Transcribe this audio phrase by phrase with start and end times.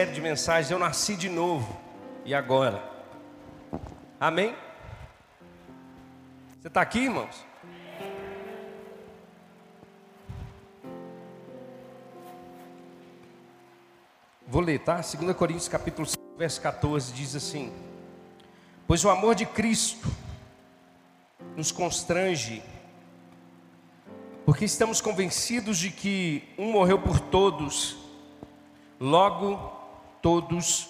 [0.00, 1.78] série de mensagens, Eu Nasci de Novo.
[2.24, 2.82] E agora?
[4.18, 4.56] Amém?
[6.58, 7.44] Você está aqui, irmãos?
[14.46, 15.02] Vou ler, tá?
[15.02, 17.70] 2 Coríntios capítulo 5, verso 14 diz assim:
[18.86, 20.08] Pois o amor de Cristo
[21.54, 22.62] nos constrange,
[24.46, 27.98] porque estamos convencidos de que um morreu por todos,
[28.98, 29.78] logo
[30.22, 30.88] todos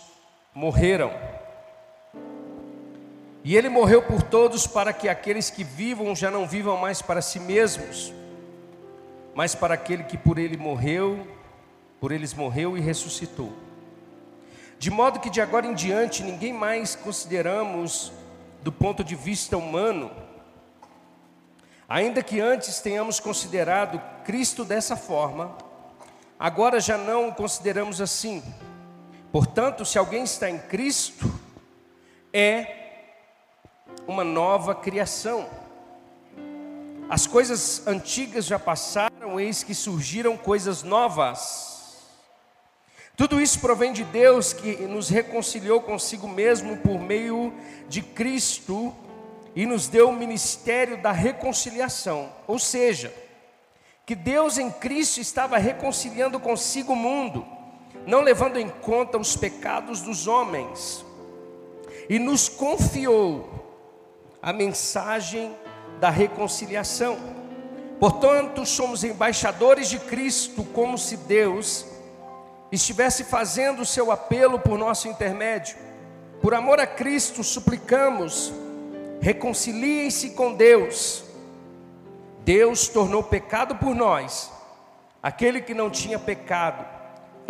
[0.55, 1.13] morreram.
[3.43, 7.23] E ele morreu por todos para que aqueles que vivam já não vivam mais para
[7.23, 8.13] si mesmos,
[9.35, 11.27] mas para aquele que por ele morreu,
[11.99, 13.53] por eles morreu e ressuscitou.
[14.79, 18.13] De modo que de agora em diante ninguém mais consideramos
[18.63, 20.11] do ponto de vista humano,
[21.89, 25.57] ainda que antes tenhamos considerado Cristo dessa forma,
[26.39, 28.43] agora já não o consideramos assim.
[29.33, 31.33] Portanto, se alguém está em Cristo,
[32.33, 32.81] é
[34.07, 35.49] uma nova criação.
[37.09, 41.71] As coisas antigas já passaram, eis que surgiram coisas novas.
[43.17, 47.55] Tudo isso provém de Deus que nos reconciliou consigo mesmo por meio
[47.89, 48.93] de Cristo
[49.55, 52.33] e nos deu o ministério da reconciliação.
[52.49, 53.15] Ou seja,
[54.05, 57.47] que Deus em Cristo estava reconciliando consigo o mundo,
[58.07, 61.05] não levando em conta os pecados dos homens,
[62.09, 63.49] e nos confiou
[64.43, 65.55] a mensagem
[66.01, 67.19] da reconciliação.
[68.01, 71.87] Portanto, somos embaixadores de Cristo, como se Deus
[72.73, 75.77] estivesse fazendo o seu apelo por nosso intermédio.
[76.41, 78.53] Por amor a Cristo, suplicamos,
[79.21, 81.25] reconciliem-se com Deus.
[82.43, 84.51] Deus tornou pecado por nós,
[85.23, 86.85] aquele que não tinha pecado,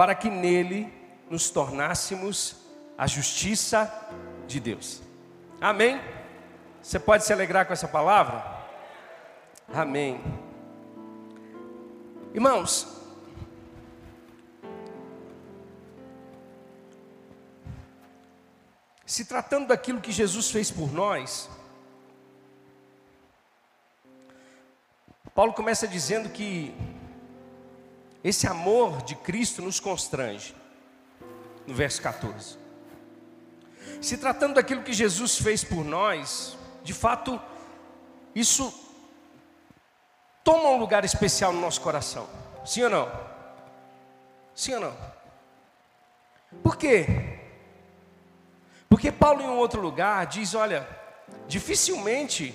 [0.00, 0.90] para que nele
[1.28, 2.56] nos tornássemos
[2.96, 4.08] a justiça
[4.46, 5.02] de Deus.
[5.60, 6.00] Amém?
[6.82, 8.42] Você pode se alegrar com essa palavra?
[9.68, 10.18] Amém.
[12.32, 12.96] Irmãos,
[19.04, 21.50] Se tratando daquilo que Jesus fez por nós,
[25.34, 26.72] Paulo começa dizendo que
[28.22, 30.54] esse amor de Cristo nos constrange,
[31.66, 32.58] no verso 14.
[34.00, 37.40] Se tratando daquilo que Jesus fez por nós, de fato,
[38.34, 38.72] isso
[40.44, 42.28] toma um lugar especial no nosso coração.
[42.64, 43.12] Sim ou não?
[44.54, 44.96] Sim ou não?
[46.62, 47.06] Por quê?
[48.88, 50.86] Porque Paulo, em um outro lugar, diz: olha,
[51.46, 52.54] dificilmente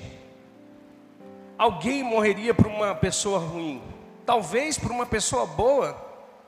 [1.57, 3.81] alguém morreria por uma pessoa ruim.
[4.25, 5.93] Talvez por uma pessoa boa,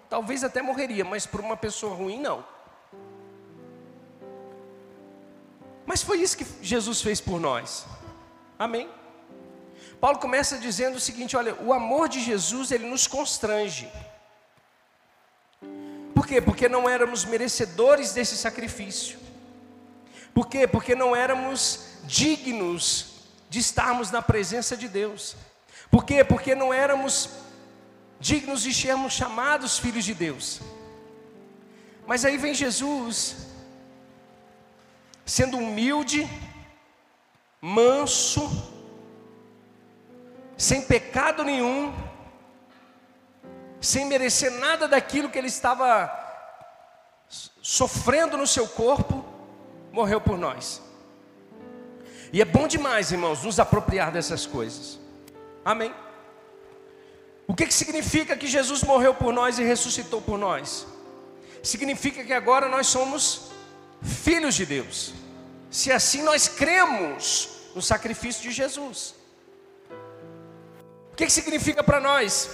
[0.10, 2.44] talvez até morreria, mas por uma pessoa ruim, não.
[5.86, 7.86] Mas foi isso que Jesus fez por nós.
[8.60, 8.90] Amém?
[10.02, 13.90] Paulo começa dizendo o seguinte: olha, o amor de Jesus ele nos constrange.
[16.14, 16.42] Por quê?
[16.42, 19.20] Porque não éramos merecedores desse sacrifício.
[20.34, 20.68] Por quê?
[20.68, 25.36] Porque não éramos dignos de estarmos na presença de Deus.
[25.90, 26.24] Por quê?
[26.24, 27.30] Porque não éramos
[28.20, 30.62] dignos de sermos chamados filhos de Deus.
[32.06, 33.48] Mas aí vem Jesus,
[35.26, 36.28] sendo humilde,
[37.62, 38.50] manso,
[40.58, 41.94] sem pecado nenhum,
[43.80, 46.26] sem merecer nada daquilo que ele estava
[47.62, 49.24] sofrendo no seu corpo,
[49.92, 50.82] morreu por nós.
[52.32, 55.00] E é bom demais, irmãos, nos apropriar dessas coisas.
[55.64, 55.94] Amém?
[57.48, 60.86] O que, que significa que Jesus morreu por nós e ressuscitou por nós?
[61.64, 63.52] Significa que agora nós somos
[64.02, 65.14] filhos de Deus.
[65.72, 69.16] Se assim nós cremos no sacrifício de Jesus.
[71.12, 72.50] O que, que significa para nós?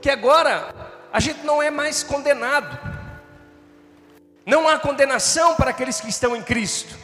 [0.00, 0.74] Que agora
[1.12, 2.78] a gente não é mais condenado.
[4.46, 6.96] Não há condenação para aqueles que estão em Cristo.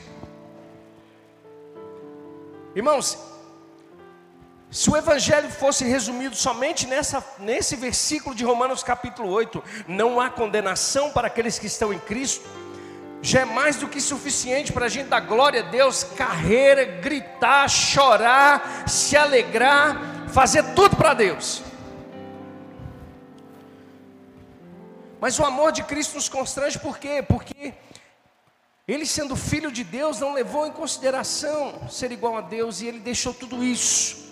[2.75, 3.19] Irmãos,
[4.75, 10.29] se o Evangelho fosse resumido somente nessa, nesse versículo de Romanos capítulo 8, não há
[10.29, 12.44] condenação para aqueles que estão em Cristo,
[13.23, 17.71] já é mais do que suficiente para a gente dar glória a Deus, carreira, gritar,
[17.71, 19.97] chorar, se alegrar,
[20.31, 21.62] fazer tudo para Deus.
[25.20, 27.23] Mas o amor de Cristo nos constrange por quê?
[27.23, 27.75] Porque
[28.88, 32.99] ele, sendo filho de Deus, não levou em consideração ser igual a Deus e ele
[32.99, 34.24] deixou tudo isso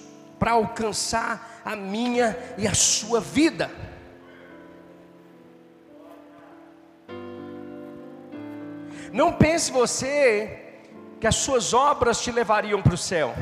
[0.42, 3.70] para alcançar a minha e a sua vida.
[9.12, 10.74] Não pense você
[11.20, 13.32] que as suas obras te levariam para o céu.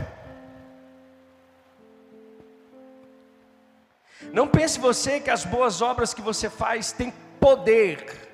[4.31, 8.29] Não pense você que as boas obras que você faz têm poder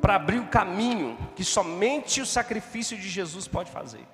[0.00, 4.06] para abrir o caminho que somente o sacrifício de Jesus pode fazer.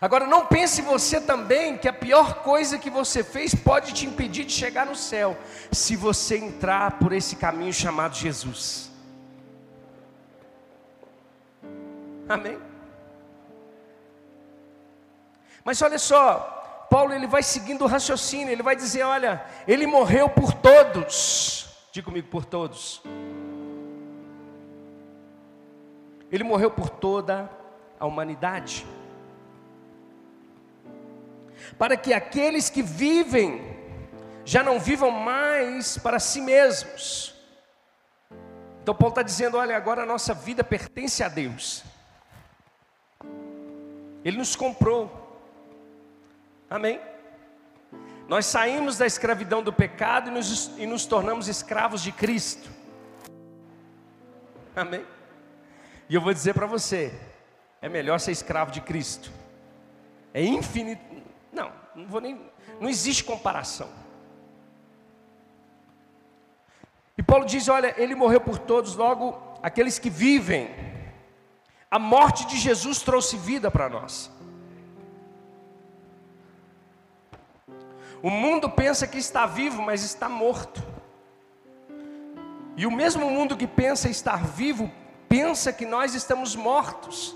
[0.00, 4.44] Agora, não pense você também que a pior coisa que você fez pode te impedir
[4.44, 5.36] de chegar no céu,
[5.72, 8.90] se você entrar por esse caminho chamado Jesus.
[12.28, 12.58] Amém?
[15.64, 20.28] Mas olha só, Paulo ele vai seguindo o raciocínio, ele vai dizer: olha, ele morreu
[20.28, 23.02] por todos, diga comigo, por todos.
[26.30, 27.50] Ele morreu por toda
[27.98, 28.86] a humanidade.
[31.78, 33.76] Para que aqueles que vivem
[34.44, 37.34] já não vivam mais para si mesmos.
[38.82, 41.82] Então Paulo está dizendo: olha, agora a nossa vida pertence a Deus.
[44.24, 45.26] Ele nos comprou.
[46.70, 47.00] Amém?
[48.28, 52.68] Nós saímos da escravidão do pecado e nos, e nos tornamos escravos de Cristo.
[54.74, 55.04] Amém?
[56.08, 57.12] E eu vou dizer para você:
[57.82, 59.30] é melhor ser escravo de Cristo.
[60.32, 61.02] É infinito.
[61.56, 62.38] Não, não vou nem.
[62.78, 63.88] Não existe comparação.
[67.16, 70.68] E Paulo diz: olha, ele morreu por todos, logo aqueles que vivem.
[71.90, 74.30] A morte de Jesus trouxe vida para nós.
[78.22, 80.82] O mundo pensa que está vivo, mas está morto.
[82.76, 84.90] E o mesmo mundo que pensa estar vivo,
[85.28, 87.34] pensa que nós estamos mortos,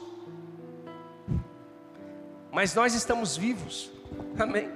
[2.53, 3.91] mas nós estamos vivos,
[4.39, 4.71] amém?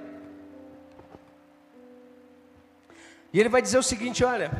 [3.33, 4.51] E ele vai dizer o seguinte: olha,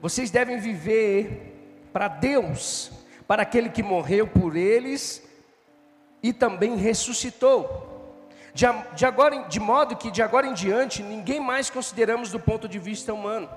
[0.00, 2.92] vocês devem viver para Deus,
[3.26, 5.22] para aquele que morreu por eles
[6.22, 7.90] e também ressuscitou.
[8.54, 8.64] De,
[8.94, 12.78] de, agora, de modo que de agora em diante ninguém mais consideramos do ponto de
[12.78, 13.48] vista humano.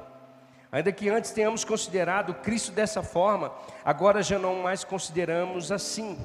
[0.72, 3.54] Ainda que antes tenhamos considerado Cristo dessa forma,
[3.84, 6.18] agora já não mais consideramos assim.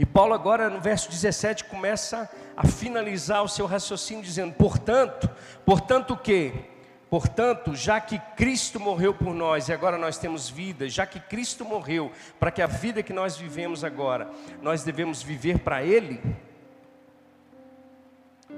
[0.00, 2.26] E Paulo, agora no verso 17, começa
[2.56, 5.28] a finalizar o seu raciocínio, dizendo: portanto,
[5.62, 6.54] portanto o que?
[7.10, 11.66] Portanto, já que Cristo morreu por nós e agora nós temos vida, já que Cristo
[11.66, 14.30] morreu para que a vida que nós vivemos agora,
[14.62, 16.18] nós devemos viver para Ele,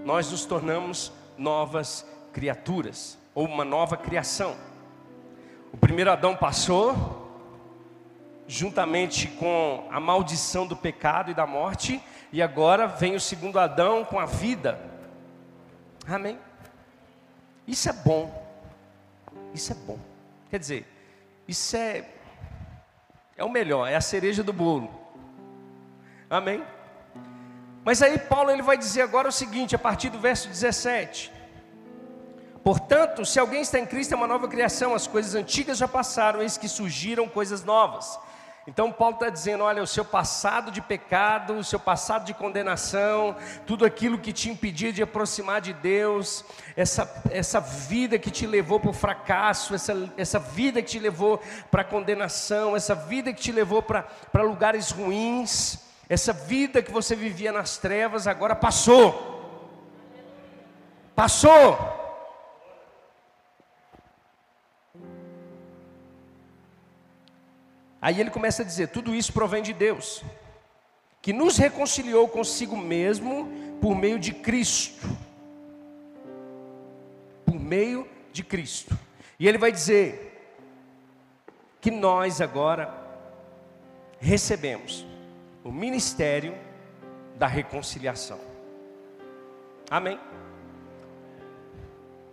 [0.05, 4.57] nós nos tornamos novas criaturas ou uma nova criação.
[5.73, 7.22] O primeiro Adão passou,
[8.47, 12.03] juntamente com a maldição do pecado e da morte,
[12.33, 14.79] e agora vem o segundo Adão com a vida.
[16.07, 16.39] Amém?
[17.67, 18.43] Isso é bom.
[19.55, 19.99] Isso é bom.
[20.51, 20.87] Quer dizer,
[21.47, 22.05] isso é
[23.37, 24.91] é o melhor, é a cereja do bolo.
[26.29, 26.63] Amém?
[27.85, 31.33] Mas aí Paulo ele vai dizer agora o seguinte, a partir do verso 17:
[32.63, 36.41] Portanto, se alguém está em Cristo, é uma nova criação, as coisas antigas já passaram,
[36.41, 38.19] eis que surgiram coisas novas.
[38.67, 43.35] Então, Paulo está dizendo: olha, o seu passado de pecado, o seu passado de condenação,
[43.67, 46.45] tudo aquilo que te impedia de aproximar de Deus,
[46.77, 51.43] essa, essa vida que te levou para o fracasso, essa, essa vida que te levou
[51.71, 54.07] para a condenação, essa vida que te levou para,
[54.43, 59.31] lugares ruins, essa vida que você vivia nas trevas, agora passou.
[61.17, 62.02] Passou.
[68.03, 70.25] Aí ele começa a dizer: tudo isso provém de Deus,
[71.23, 73.49] que nos reconciliou consigo mesmo
[73.81, 75.09] por meio de Cristo.
[77.47, 78.99] Por meio de Cristo.
[79.39, 80.31] E ele vai dizer
[81.81, 82.93] que nós agora
[84.19, 85.07] recebemos
[85.63, 86.57] o ministério
[87.37, 88.41] da reconciliação.
[89.89, 90.19] Amém?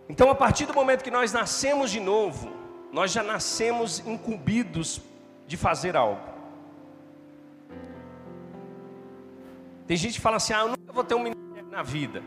[0.08, 2.52] Então, a partir do momento que nós nascemos de novo,
[2.92, 5.02] nós já nascemos incumbidos
[5.50, 6.22] de fazer algo.
[9.88, 12.22] Tem gente que fala assim: ah, eu nunca vou ter um ministério na vida.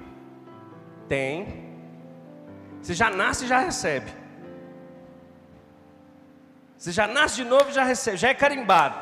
[1.08, 1.70] Tem.
[2.80, 4.10] Você já nasce e já recebe.
[6.76, 8.98] Você já nasce de novo e já recebe, já é carimbado.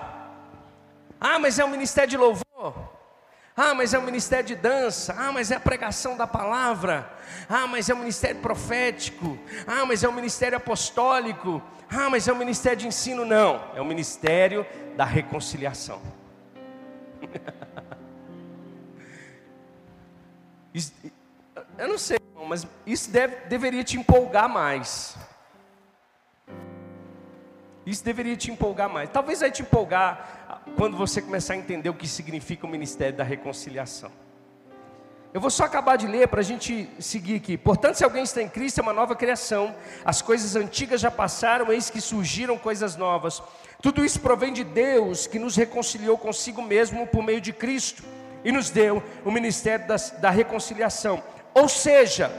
[1.18, 2.49] Ah, mas é um ministério de louvor.
[3.62, 5.14] Ah, mas é o ministério de dança.
[5.18, 7.12] Ah, mas é a pregação da palavra.
[7.46, 9.38] Ah, mas é o ministério profético.
[9.66, 11.62] Ah, mas é o ministério apostólico.
[11.90, 13.26] Ah, mas é o ministério de ensino.
[13.26, 14.64] Não, é o ministério
[14.96, 16.00] da reconciliação.
[21.76, 22.16] eu não sei,
[22.48, 25.18] mas isso deve, deveria te empolgar mais.
[27.90, 29.10] Isso deveria te empolgar mais.
[29.10, 33.24] Talvez vai te empolgar quando você começar a entender o que significa o ministério da
[33.24, 34.12] reconciliação.
[35.34, 37.56] Eu vou só acabar de ler para a gente seguir aqui.
[37.56, 39.74] Portanto, se alguém está em Cristo, é uma nova criação.
[40.04, 43.42] As coisas antigas já passaram, eis que surgiram coisas novas.
[43.82, 48.04] Tudo isso provém de Deus, que nos reconciliou consigo mesmo por meio de Cristo
[48.44, 51.20] e nos deu o ministério das, da reconciliação.
[51.54, 52.30] Ou seja,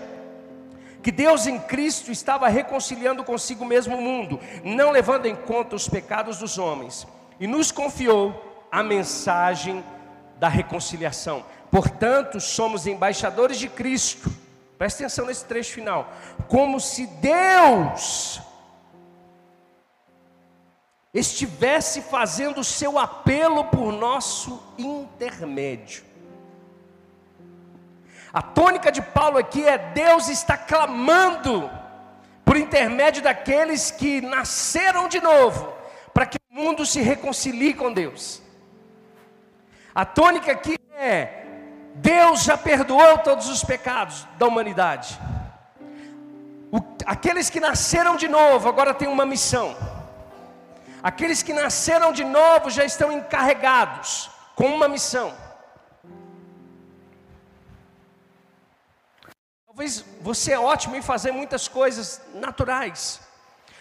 [1.02, 5.88] que Deus em Cristo estava reconciliando consigo mesmo o mundo, não levando em conta os
[5.88, 7.08] pecados dos homens,
[7.40, 9.84] e nos confiou a mensagem
[10.38, 11.44] da reconciliação.
[11.70, 14.32] Portanto, somos embaixadores de Cristo.
[14.78, 16.12] Presta atenção nesse trecho final.
[16.48, 18.42] Como se Deus
[21.14, 26.11] estivesse fazendo o seu apelo por nosso intermédio.
[28.34, 31.70] A tônica de Paulo aqui é: Deus está clamando
[32.46, 35.74] por intermédio daqueles que nasceram de novo,
[36.14, 38.42] para que o mundo se reconcilie com Deus.
[39.94, 41.46] A tônica aqui é:
[41.96, 45.20] Deus já perdoou todos os pecados da humanidade.
[46.72, 49.76] O, aqueles que nasceram de novo agora têm uma missão.
[51.04, 55.34] Aqueles que nasceram de novo já estão encarregados com uma missão.
[59.74, 63.22] Talvez você é ótimo em fazer muitas coisas naturais.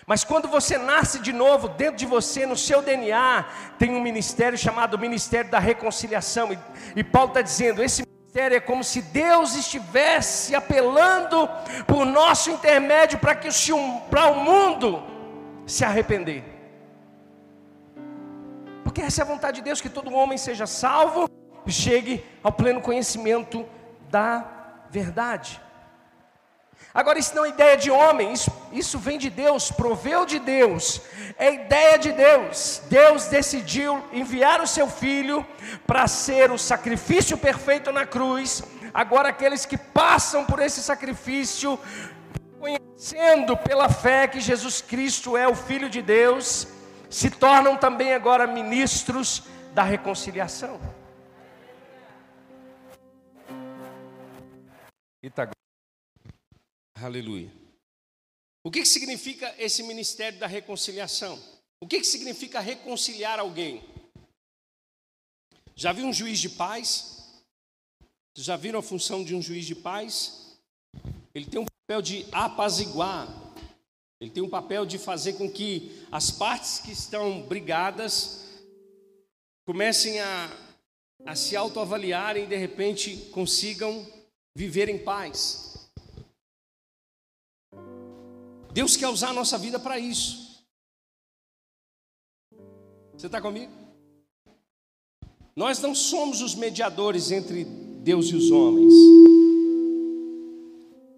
[0.07, 3.45] Mas quando você nasce de novo, dentro de você, no seu DNA,
[3.77, 6.53] tem um ministério chamado Ministério da Reconciliação.
[6.53, 6.59] E,
[6.95, 11.51] e Paulo está dizendo: esse ministério é como se Deus estivesse apelando
[11.89, 15.03] por nosso intermédio para que o, para o mundo
[15.67, 16.45] se arrepender.
[18.85, 21.29] Porque essa é a vontade de Deus, que todo homem seja salvo
[21.67, 23.67] e chegue ao pleno conhecimento
[24.09, 24.47] da
[24.89, 25.61] verdade.
[26.93, 31.01] Agora, isso não é ideia de homem, isso, isso vem de Deus, proveu de Deus,
[31.39, 32.83] é ideia de Deus.
[32.89, 35.47] Deus decidiu enviar o seu filho
[35.87, 38.65] para ser o sacrifício perfeito na cruz.
[38.93, 41.79] Agora, aqueles que passam por esse sacrifício,
[42.59, 46.67] conhecendo pela fé que Jesus Cristo é o Filho de Deus,
[47.09, 50.81] se tornam também agora ministros da reconciliação.
[57.03, 57.51] Aleluia.
[58.63, 61.41] O que, que significa esse ministério da reconciliação?
[61.83, 63.83] O que, que significa reconciliar alguém?
[65.75, 67.41] Já viu um juiz de paz?
[68.37, 70.59] Já viram a função de um juiz de paz?
[71.35, 73.29] Ele tem um papel de apaziguar,
[74.21, 78.45] ele tem um papel de fazer com que as partes que estão brigadas
[79.67, 80.51] comecem a,
[81.25, 84.07] a se autoavaliarem e de repente consigam
[84.55, 85.70] viver em paz.
[88.73, 90.65] Deus quer usar a nossa vida para isso.
[93.15, 93.73] Você está comigo?
[95.55, 98.95] Nós não somos os mediadores entre Deus e os homens.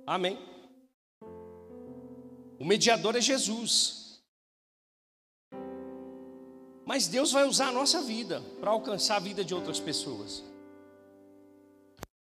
[0.07, 0.39] Amém.
[2.59, 4.21] O mediador é Jesus.
[6.85, 10.43] Mas Deus vai usar a nossa vida para alcançar a vida de outras pessoas.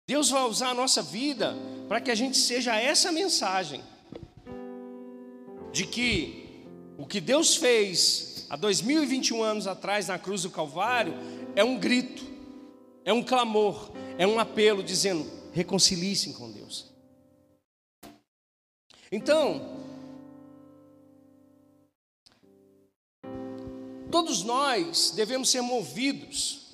[0.08, 1.56] Deus vai usar a nossa vida
[1.88, 3.84] para que a gente seja essa mensagem
[5.76, 6.64] de que
[6.98, 11.14] o que Deus fez há 2021 anos atrás na cruz do Calvário
[11.54, 12.24] é um grito,
[13.04, 16.94] é um clamor, é um apelo dizendo: reconcilie-se com Deus.
[19.12, 19.76] Então,
[24.12, 26.74] Todos nós devemos ser movidos,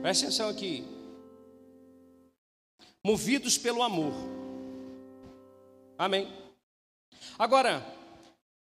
[0.00, 0.84] presta atenção aqui,
[3.02, 4.12] movidos pelo amor.
[5.98, 6.32] Amém?
[7.36, 7.84] Agora,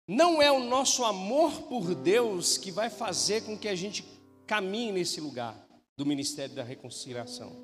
[0.06, 4.04] não é o nosso amor por Deus que vai fazer com que a gente
[4.46, 5.56] caminhe nesse lugar
[5.96, 7.56] do ministério da reconciliação.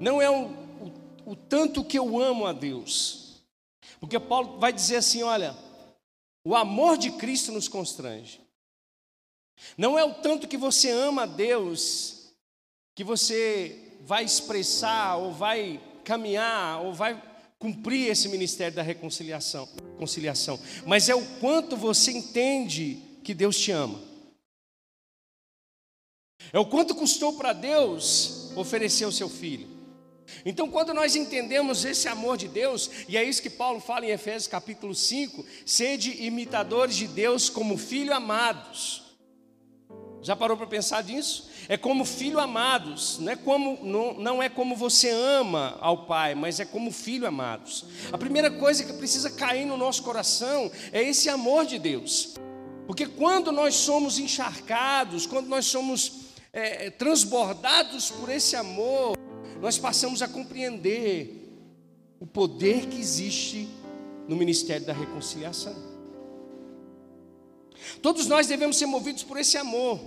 [0.00, 3.42] Não é o, o, o tanto que eu amo a Deus,
[4.00, 5.54] porque Paulo vai dizer assim: olha,
[6.44, 8.40] o amor de Cristo nos constrange.
[9.76, 12.34] Não é o tanto que você ama a Deus
[12.94, 17.20] que você vai expressar ou vai caminhar ou vai
[17.58, 19.66] cumprir esse ministério da reconciliação,
[19.98, 24.00] conciliação, mas é o quanto você entende que Deus te ama.
[26.52, 29.76] É o quanto custou para Deus oferecer o seu filho.
[30.44, 34.10] Então, quando nós entendemos esse amor de Deus, e é isso que Paulo fala em
[34.10, 39.05] Efésios capítulo 5, sede imitadores de Deus como filhos amados.
[40.26, 41.48] Já parou para pensar nisso?
[41.68, 46.34] É como filho amados, não é como, não, não é como você ama ao Pai,
[46.34, 47.84] mas é como filho amados.
[48.10, 52.34] A primeira coisa que precisa cair no nosso coração é esse amor de Deus.
[52.88, 59.16] Porque quando nós somos encharcados, quando nós somos é, transbordados por esse amor,
[59.60, 61.56] nós passamos a compreender
[62.18, 63.68] o poder que existe
[64.26, 65.95] no ministério da reconciliação.
[68.02, 70.00] Todos nós devemos ser movidos por esse amor.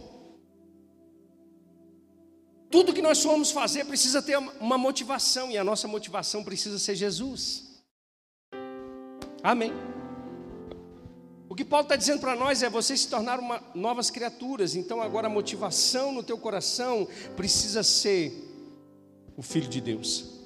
[2.69, 6.95] Tudo que nós formos fazer precisa ter uma motivação, e a nossa motivação precisa ser
[6.95, 7.81] Jesus.
[9.41, 9.71] Amém.
[11.49, 15.01] O que Paulo está dizendo para nós é: vocês se tornaram uma, novas criaturas, então
[15.01, 18.31] agora a motivação no teu coração precisa ser
[19.35, 20.39] o Filho de Deus.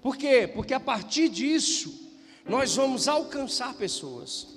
[0.00, 0.46] Por quê?
[0.46, 2.12] Porque a partir disso,
[2.46, 4.53] nós vamos alcançar pessoas.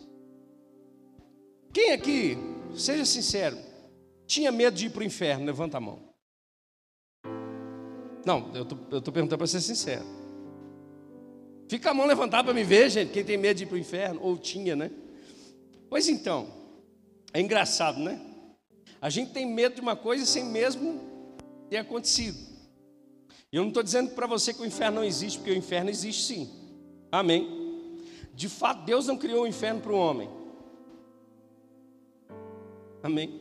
[1.77, 2.35] Quem aqui,
[2.75, 3.55] seja sincero,
[4.25, 5.45] tinha medo de ir para o inferno?
[5.45, 5.99] Levanta a mão.
[8.25, 10.03] Não, eu estou perguntando para ser sincero.
[11.69, 13.77] Fica a mão levantada para me ver, gente, quem tem medo de ir para o
[13.77, 14.89] inferno, ou tinha, né?
[15.87, 16.51] Pois então,
[17.31, 18.19] é engraçado, né?
[18.99, 20.99] A gente tem medo de uma coisa sem mesmo
[21.69, 22.39] ter acontecido.
[23.53, 25.91] E eu não estou dizendo para você que o inferno não existe, porque o inferno
[25.91, 26.49] existe sim.
[27.11, 28.01] Amém.
[28.33, 30.36] De fato, Deus não criou o inferno para o homem.
[33.07, 33.39] Amém.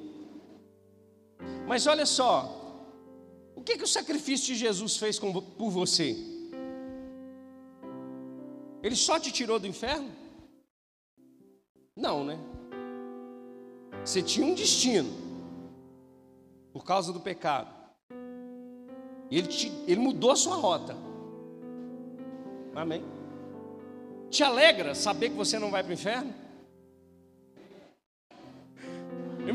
[1.66, 2.36] Mas olha só,
[3.56, 6.16] o que, que o sacrifício de Jesus fez com, por você?
[8.80, 10.08] Ele só te tirou do inferno?
[11.96, 12.38] Não, né?
[14.04, 15.10] Você tinha um destino
[16.72, 17.74] por causa do pecado.
[19.28, 20.96] Ele, te, ele mudou a sua rota.
[22.72, 23.02] Amém.
[24.30, 26.45] Te alegra saber que você não vai para o inferno?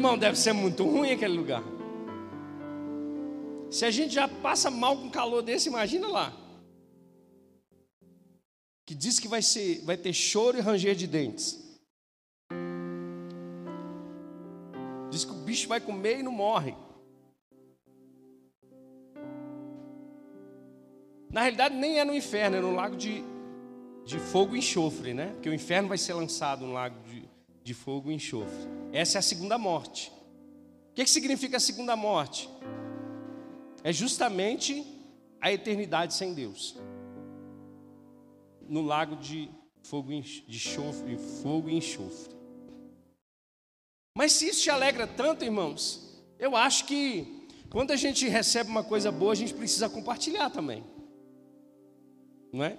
[0.02, 1.62] Irmão, deve ser muito ruim aquele lugar.
[3.70, 6.34] Se a gente já passa mal com calor desse, imagina lá.
[8.84, 11.80] Que diz que vai, ser, vai ter choro e ranger de dentes.
[15.12, 16.74] Diz que o bicho vai comer e não morre.
[21.30, 23.24] Na realidade, nem é no inferno, é no lago de,
[24.04, 25.28] de fogo e enxofre, né?
[25.34, 27.30] Porque o inferno vai ser lançado no lago de,
[27.64, 28.70] de fogo e enxofre.
[28.92, 30.12] Essa é a segunda morte.
[30.92, 32.50] O que, que significa a segunda morte?
[33.84, 34.86] é justamente
[35.40, 36.78] a eternidade sem Deus.
[38.68, 39.50] No lago de
[39.84, 42.36] fogo, de chofre, fogo e enxofre.
[44.16, 48.84] Mas se isso te alegra tanto, irmãos, eu acho que quando a gente recebe uma
[48.84, 50.84] coisa boa, a gente precisa compartilhar também.
[52.54, 52.78] Não é?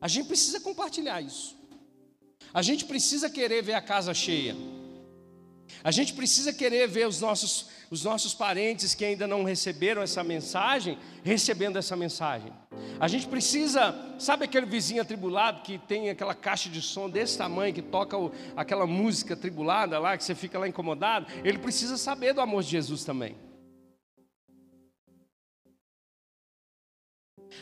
[0.00, 1.57] A gente precisa compartilhar isso.
[2.58, 4.56] A gente precisa querer ver a casa cheia.
[5.84, 10.24] A gente precisa querer ver os nossos, os nossos parentes que ainda não receberam essa
[10.24, 12.52] mensagem, recebendo essa mensagem.
[12.98, 17.72] A gente precisa, sabe aquele vizinho atribulado que tem aquela caixa de som desse tamanho,
[17.72, 21.28] que toca o, aquela música atribulada lá, que você fica lá incomodado?
[21.44, 23.36] Ele precisa saber do amor de Jesus também.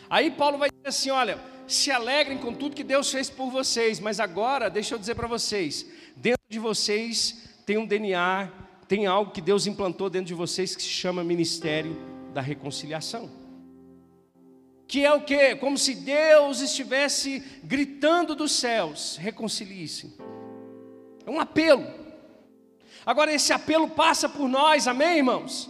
[0.08, 3.98] Aí Paulo vai dizer assim: olha, se alegrem com tudo que Deus fez por vocês,
[3.98, 8.50] mas agora, deixa eu dizer para vocês, dentro de vocês tem um DNA,
[8.86, 11.96] tem algo que Deus implantou dentro de vocês que se chama ministério
[12.32, 13.30] da reconciliação.
[14.86, 15.56] Que é o que?
[15.56, 20.16] Como se Deus estivesse gritando dos céus: reconcilie-se.
[21.26, 21.84] É um apelo.
[23.04, 25.68] Agora, esse apelo passa por nós, amém, irmãos?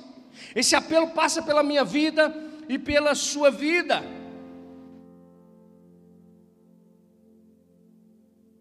[0.55, 2.35] Esse apelo passa pela minha vida
[2.69, 4.03] e pela sua vida.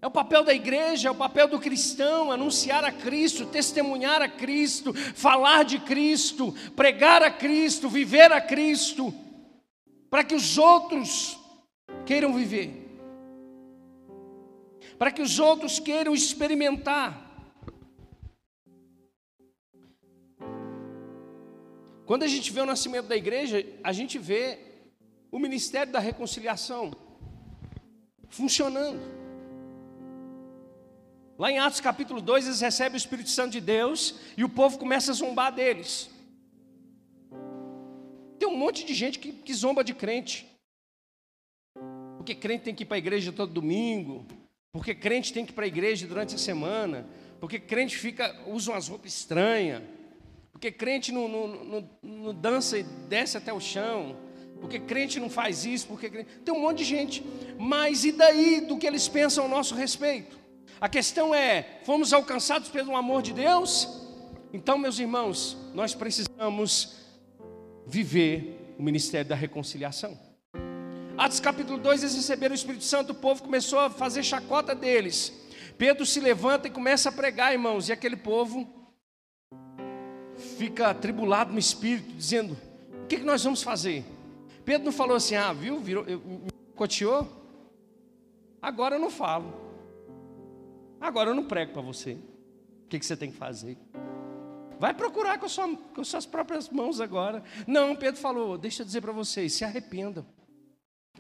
[0.06, 4.30] É o papel da igreja, é o papel do cristão anunciar a Cristo, testemunhar a
[4.30, 9.12] Cristo, falar de Cristo, pregar a Cristo, viver a Cristo,
[10.08, 11.40] para que os outros
[12.06, 12.88] queiram viver,
[15.00, 17.20] para que os outros queiram experimentar.
[22.06, 24.60] Quando a gente vê o nascimento da igreja, a gente vê
[25.32, 26.92] o ministério da reconciliação
[28.30, 29.25] funcionando.
[31.38, 34.78] Lá em Atos capítulo 2, eles recebem o Espírito Santo de Deus e o povo
[34.78, 36.10] começa a zombar deles.
[38.40, 40.48] Tem um monte de gente que, que zomba de crente.
[42.18, 44.26] Porque crente tem que ir para a igreja todo domingo.
[44.72, 47.06] Porque crente tem que ir para a igreja durante a semana.
[47.42, 49.84] Porque crente fica, usa umas roupas estranhas.
[50.54, 54.16] Porque crente não, não, não, não dança e desce até o chão.
[54.62, 55.86] Porque crente não faz isso.
[55.88, 56.30] Porque crente...
[56.46, 57.22] Tem um monte de gente.
[57.60, 60.45] Mas e daí do que eles pensam a nosso respeito?
[60.80, 63.88] A questão é: fomos alcançados pelo amor de Deus?
[64.54, 66.96] Então, meus irmãos, nós precisamos
[67.86, 70.18] viver o ministério da reconciliação.
[71.18, 75.32] Atos capítulo 2, eles receberam o Espírito Santo, o povo começou a fazer chacota deles.
[75.78, 78.68] Pedro se levanta e começa a pregar, irmãos, e aquele povo
[80.58, 82.58] fica atribulado no espírito, dizendo:
[83.04, 84.04] O que, que nós vamos fazer?
[84.66, 87.28] Pedro não falou assim: Ah, viu, virou, me coteou?
[88.62, 89.65] Agora eu não falo.
[91.06, 92.14] Agora eu não prego para você.
[92.14, 93.78] O que, que você tem que fazer?
[94.80, 97.44] Vai procurar com, sua, com suas próprias mãos agora.
[97.68, 100.26] Não, Pedro falou: Deixa eu dizer para vocês, se arrependam.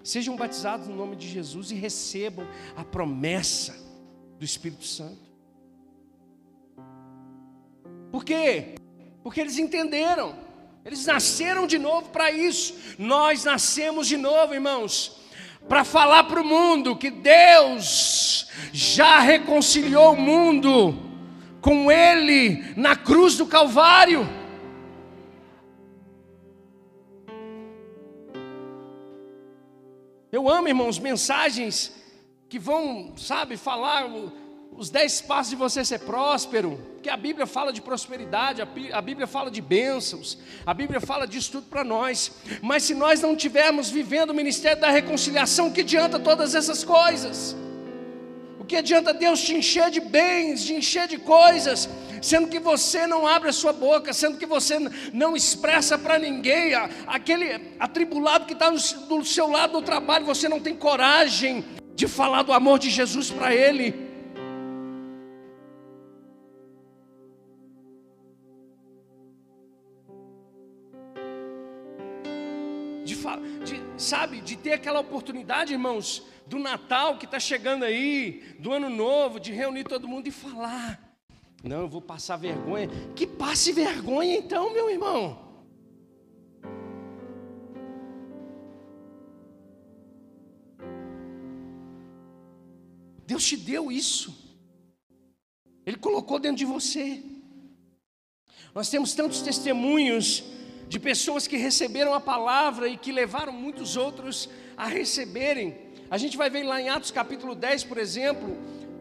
[0.04, 3.76] Sejam batizados no nome de Jesus e recebam a promessa
[4.39, 5.21] do Espírito Santo.
[8.12, 8.74] Por quê?
[9.21, 10.36] Porque eles entenderam.
[10.84, 12.95] Eles nasceram de novo para isso.
[12.98, 15.21] Nós nascemos de novo, irmãos,
[15.67, 20.95] para falar para o mundo que Deus já reconciliou o mundo
[21.62, 24.28] com Ele na cruz do Calvário.
[30.32, 31.95] Eu amo, irmãos, mensagens
[32.49, 34.06] que vão, sabe, falar
[34.71, 39.28] os dez passos de você ser próspero, que a Bíblia fala de prosperidade, a Bíblia
[39.28, 42.32] fala de bênçãos, a Bíblia fala disso tudo para nós.
[42.63, 47.56] Mas se nós não tivermos vivendo o ministério da reconciliação, que adianta todas essas coisas?
[48.60, 51.88] O que adianta Deus te encher de bens, de encher de coisas,
[52.24, 54.80] sendo que você não abre a sua boca, sendo que você
[55.13, 56.74] não expressa para ninguém,
[57.06, 61.63] aquele atribulado que está do seu lado no trabalho, você não tem coragem
[61.94, 64.05] de falar do amor de Jesus para ele.
[74.06, 79.39] Sabe, de ter aquela oportunidade, irmãos, do Natal que está chegando aí, do Ano Novo,
[79.39, 81.02] de reunir todo mundo e falar.
[81.63, 82.88] Não, eu vou passar vergonha.
[83.15, 85.44] Que passe vergonha então, meu irmão.
[93.26, 94.46] Deus te deu isso.
[95.84, 97.24] Ele colocou dentro de você.
[98.76, 100.44] Nós temos tantos testemunhos
[100.88, 105.78] de pessoas que receberam a palavra e que levaram muitos outros a receberem.
[106.10, 108.56] A gente vai ver lá em Atos capítulo 10, por exemplo,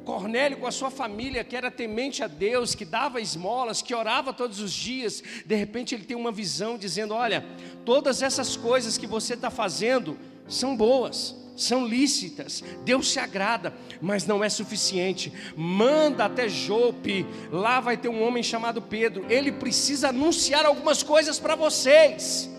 [0.04, 4.32] Cornélio com a sua família, que era temente a Deus, que dava esmolas, que orava
[4.32, 7.44] todos os dias, de repente ele tem uma visão dizendo: Olha,
[7.84, 14.26] todas essas coisas que você está fazendo são boas, são lícitas, Deus se agrada, mas
[14.26, 15.32] não é suficiente.
[15.56, 21.38] Manda até Jope, lá vai ter um homem chamado Pedro, ele precisa anunciar algumas coisas
[21.38, 22.50] para vocês.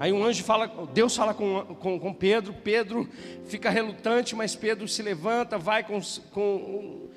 [0.00, 3.06] Aí um anjo fala, Deus fala com, com, com, Pedro, Pedro
[3.44, 6.00] fica relutante, mas Pedro se levanta, vai com,
[6.32, 7.10] com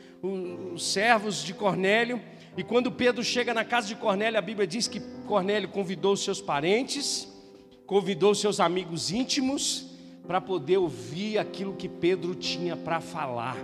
[0.74, 2.22] os servos de Cornélio,
[2.58, 6.42] e quando Pedro chega na casa de Cornélio, a Bíblia diz que Cornélio convidou seus
[6.42, 7.26] parentes,
[7.86, 9.90] convidou seus amigos íntimos,
[10.28, 13.58] para poder ouvir aquilo que Pedro tinha para falar.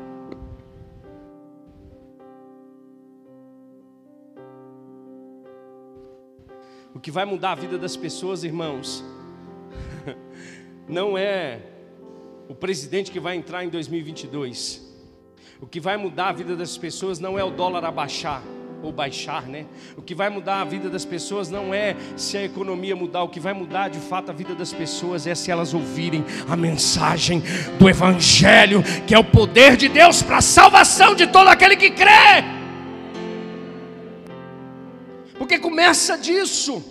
[6.93, 9.03] O que vai mudar a vida das pessoas, irmãos,
[10.87, 11.59] não é
[12.47, 14.87] o presidente que vai entrar em 2022.
[15.61, 18.41] O que vai mudar a vida das pessoas não é o dólar abaixar
[18.81, 19.65] ou baixar, né?
[19.97, 23.29] O que vai mudar a vida das pessoas não é se a economia mudar, o
[23.29, 27.43] que vai mudar de fato a vida das pessoas é se elas ouvirem a mensagem
[27.77, 31.91] do Evangelho, que é o poder de Deus para a salvação de todo aquele que
[31.91, 32.58] crê.
[35.39, 36.83] Porque começa disso.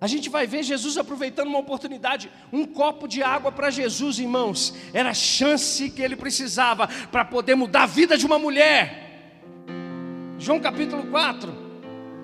[0.00, 4.74] A gente vai ver Jesus aproveitando uma oportunidade, um copo de água para Jesus, irmãos,
[4.92, 9.64] era a chance que ele precisava para poder mudar a vida de uma mulher.
[10.38, 11.54] João capítulo 4,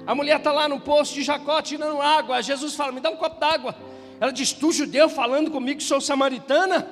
[0.06, 2.42] a mulher está lá no poço de Jacó tirando água.
[2.42, 3.74] Jesus fala: Me dá um copo d'água.
[4.18, 6.86] Ela diz: Tu, judeu, falando comigo que sou samaritana?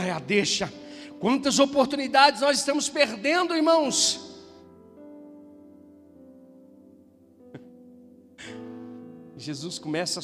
[0.00, 0.72] Ai, a deixa.
[1.20, 4.27] Quantas oportunidades nós estamos perdendo, irmãos.
[9.38, 10.20] Jesus começa,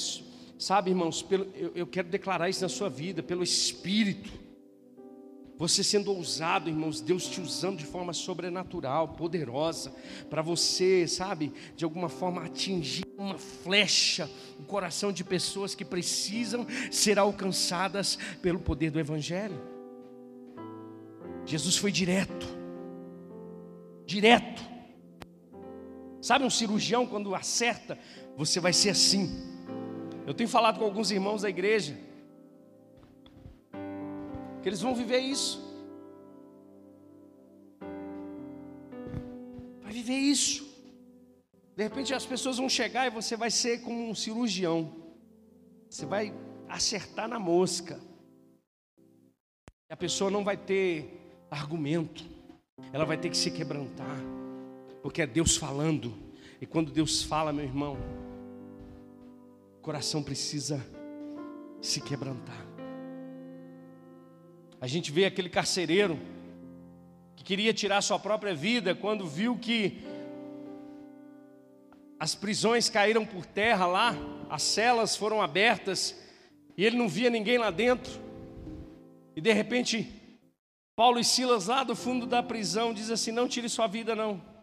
[0.58, 4.44] sabe, irmãos, pelo, eu, eu quero declarar isso na sua vida, pelo Espírito.
[5.56, 9.94] Você sendo ousado, irmãos, Deus te usando de forma sobrenatural, poderosa,
[10.28, 16.66] para você, sabe, de alguma forma atingir uma flecha o coração de pessoas que precisam
[16.90, 19.60] ser alcançadas pelo poder do Evangelho.
[21.44, 22.46] Jesus foi direto,
[24.06, 24.73] direto.
[26.24, 27.98] Sabe um cirurgião quando acerta
[28.34, 29.28] você vai ser assim.
[30.26, 31.94] Eu tenho falado com alguns irmãos da igreja
[34.62, 35.62] que eles vão viver isso.
[39.82, 40.66] Vai viver isso.
[41.76, 44.96] De repente as pessoas vão chegar e você vai ser como um cirurgião.
[45.90, 46.32] Você vai
[46.70, 48.00] acertar na mosca.
[49.90, 52.24] E a pessoa não vai ter argumento.
[52.94, 54.43] Ela vai ter que se quebrantar.
[55.04, 56.14] Porque é Deus falando.
[56.62, 57.98] E quando Deus fala, meu irmão,
[59.76, 60.82] o coração precisa
[61.78, 62.66] se quebrantar.
[64.80, 66.18] A gente vê aquele carcereiro
[67.36, 70.02] que queria tirar sua própria vida quando viu que
[72.18, 74.16] as prisões caíram por terra lá,
[74.48, 76.18] as celas foram abertas
[76.78, 78.10] e ele não via ninguém lá dentro.
[79.36, 80.10] E de repente,
[80.96, 84.53] Paulo e Silas lá do fundo da prisão diz assim: "Não tire sua vida não".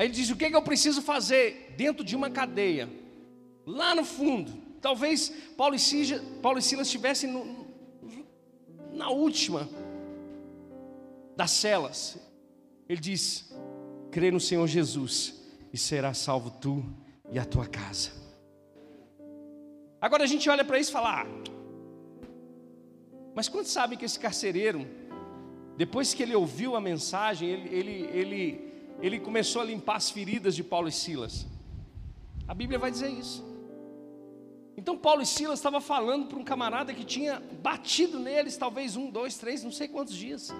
[0.00, 2.88] Aí ele diz: "O que, é que eu preciso fazer dentro de uma cadeia,
[3.66, 4.50] lá no fundo?
[4.80, 7.66] Talvez Paulo e Silas, Paulo e Silas estivessem no,
[8.94, 9.68] na última
[11.36, 12.18] das celas.
[12.88, 13.54] Ele diz:
[14.10, 15.34] crê no Senhor Jesus
[15.70, 16.82] e será salvo tu
[17.30, 18.10] e a tua casa.
[20.00, 21.26] Agora a gente olha para isso e fala: ah,
[23.34, 24.86] mas quantos sabem que esse carcereiro,
[25.76, 28.69] depois que ele ouviu a mensagem, ele, ele, ele,
[29.02, 31.46] ele começou a limpar as feridas de Paulo e Silas?
[32.46, 33.44] A Bíblia vai dizer isso.
[34.76, 39.10] Então Paulo e Silas estavam falando para um camarada que tinha batido neles, talvez um,
[39.10, 40.50] dois, três, não sei quantos dias.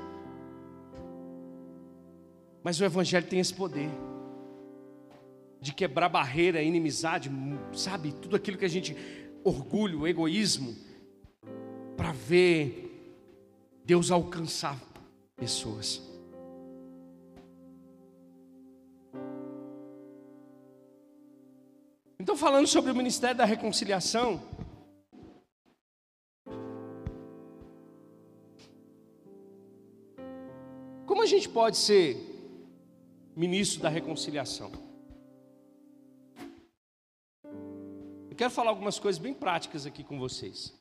[2.62, 3.90] Mas o Evangelho tem esse poder
[5.61, 7.31] de quebrar barreira, inimizade,
[7.72, 8.12] sabe?
[8.12, 8.96] Tudo aquilo que a gente,
[9.44, 10.74] orgulho, egoísmo,
[11.96, 12.90] para ver
[13.85, 14.79] Deus alcançar
[15.37, 16.10] pessoas.
[22.20, 24.42] Então, falando sobre o ministério da reconciliação,
[31.06, 32.18] como a gente pode ser
[33.35, 34.70] ministro da reconciliação.
[38.28, 40.78] Eu quero falar algumas coisas bem práticas aqui com vocês.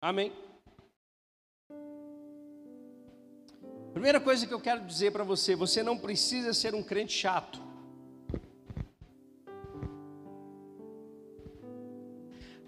[0.00, 0.32] Amém?
[3.92, 7.67] Primeira coisa que eu quero dizer para você: você não precisa ser um crente chato.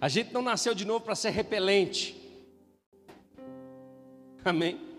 [0.01, 2.17] A gente não nasceu de novo para ser repelente.
[4.45, 4.91] Amém?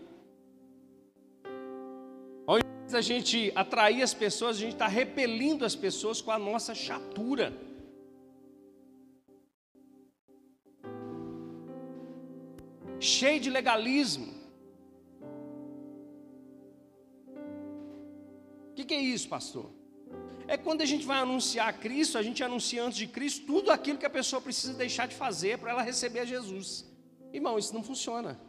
[2.95, 7.53] a gente atrair as pessoas, a gente está repelindo as pessoas com a nossa chatura.
[12.99, 14.31] Cheio de legalismo.
[18.69, 19.80] O que, que é isso, pastor?
[20.47, 23.97] É quando a gente vai anunciar Cristo, a gente anuncia antes de Cristo tudo aquilo
[23.97, 26.85] que a pessoa precisa deixar de fazer para ela receber a Jesus.
[27.33, 28.39] Irmão, isso não funciona.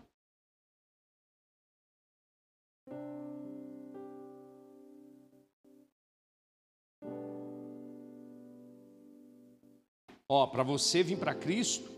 [10.28, 11.90] Ó, para você vir para Cristo,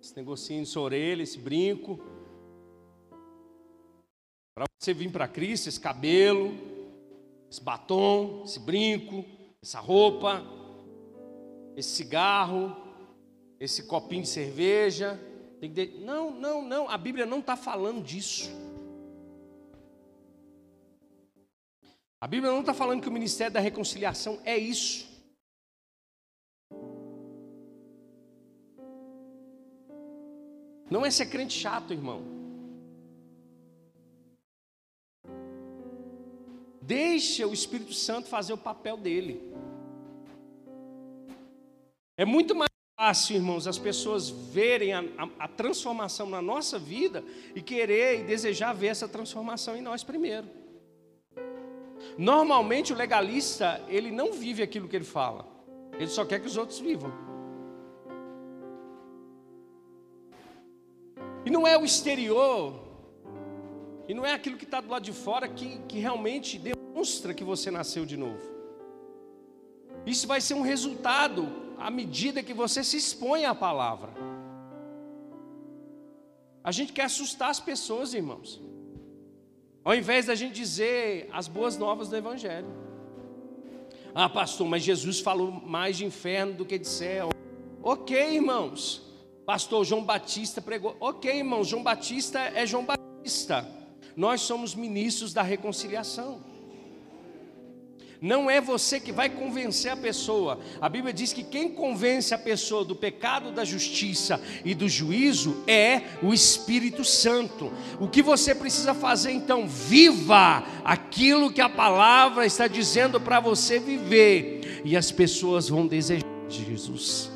[0.00, 2.00] esse negocinho de sua orelha, esse brinco.
[4.54, 6.54] Para você vir para Cristo, esse cabelo,
[7.50, 9.24] esse batom, esse brinco,
[9.62, 10.42] essa roupa,
[11.76, 12.76] esse cigarro,
[13.58, 15.20] esse copinho de cerveja.
[15.60, 15.86] Tem que...
[16.00, 18.50] Não, não, não, a Bíblia não está falando disso.
[22.20, 25.06] A Bíblia não está falando que o ministério da reconciliação é isso.
[30.90, 32.45] Não é ser crente chato, irmão.
[36.86, 39.42] Deixa o Espírito Santo fazer o papel dele.
[42.16, 47.24] É muito mais fácil, irmãos, as pessoas verem a, a, a, transformação na nossa vida
[47.56, 50.46] e querer e desejar ver essa transformação em nós primeiro.
[52.16, 55.44] Normalmente o legalista, ele não vive aquilo que ele fala,
[55.94, 57.12] ele só quer que os outros vivam.
[61.44, 62.86] E não é o exterior,
[64.08, 66.58] e não é aquilo que está do lado de fora que, que realmente
[66.96, 68.40] demonstra que você nasceu de novo.
[70.06, 71.46] Isso vai ser um resultado
[71.78, 74.14] à medida que você se expõe à palavra.
[76.64, 78.62] A gente quer assustar as pessoas, irmãos.
[79.84, 82.66] Ao invés da gente dizer as boas novas do Evangelho.
[84.14, 87.28] Ah, pastor, mas Jesus falou mais de inferno do que de céu.
[87.82, 89.02] Ok, irmãos.
[89.44, 90.96] Pastor João Batista pregou.
[90.98, 93.68] Ok, irmãos, João Batista é João Batista.
[94.16, 96.55] Nós somos ministros da reconciliação.
[98.20, 100.58] Não é você que vai convencer a pessoa.
[100.80, 105.62] A Bíblia diz que quem convence a pessoa do pecado, da justiça e do juízo
[105.66, 107.72] é o Espírito Santo.
[108.00, 109.66] O que você precisa fazer então?
[109.66, 116.26] Viva aquilo que a palavra está dizendo para você viver, e as pessoas vão desejar
[116.48, 117.30] Jesus.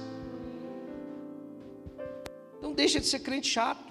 [2.62, 3.89] Não deixa de ser crente chato.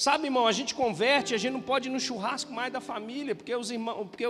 [0.00, 3.34] Sabe, irmão, a gente converte, a gente não pode ir no churrasco mais da família,
[3.34, 4.24] porque os irmãos, porque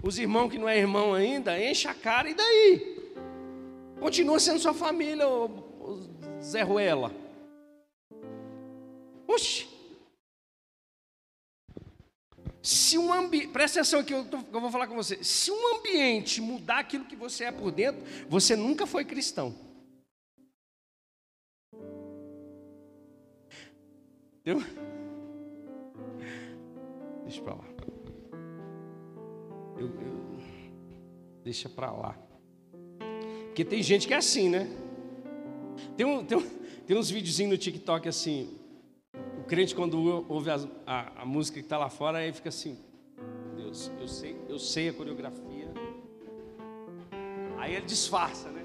[0.00, 3.12] os irmãos que não é irmão ainda, enche a cara e daí?
[3.98, 5.46] Continua sendo sua família, o,
[5.80, 7.12] o Zé Ruela.
[9.26, 9.66] Oxi.
[12.62, 15.24] Se um ambiente, presta atenção aqui, eu, tô, eu vou falar com você.
[15.24, 19.52] Se um ambiente mudar aquilo que você é por dentro, você nunca foi cristão.
[24.38, 24.95] Entendeu?
[27.26, 27.64] Deixa para lá.
[29.76, 30.38] Eu, eu,
[31.42, 32.16] deixa para lá.
[33.46, 34.68] Porque tem gente que é assim, né?
[35.96, 36.48] Tem, um, tem, um,
[36.86, 38.56] tem uns videozinhos no TikTok assim.
[39.40, 42.78] O crente, quando ouve a, a, a música que está lá fora, aí fica assim:
[43.56, 45.68] Deus, eu sei, eu sei a coreografia.
[47.58, 48.64] Aí ele disfarça, né?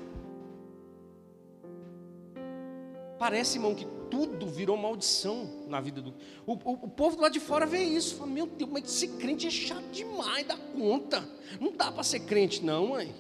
[3.18, 6.14] Parece, irmão, que tudo virou maldição na vida do.
[6.46, 8.18] O, o, o povo lá de fora vê isso.
[8.18, 11.28] Fala, meu Deus, mas ser crente é chato demais, dá conta.
[11.60, 13.16] Não dá para ser crente, não, mãe.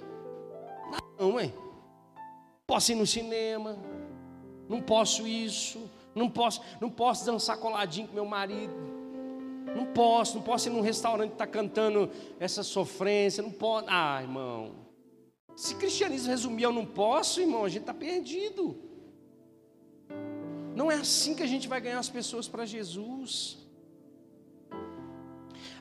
[1.17, 1.53] Não, mãe.
[2.67, 3.77] Posso ir no cinema,
[4.69, 8.73] não posso isso, não posso, não posso dançar coladinho com meu marido.
[9.75, 13.85] Não posso, não posso ir num restaurante que está cantando essa sofrência, não posso.
[13.89, 14.71] Ah, irmão.
[15.55, 18.90] Se cristianismo resumir eu não posso, irmão, a gente está perdido.
[20.75, 23.57] Não é assim que a gente vai ganhar as pessoas para Jesus.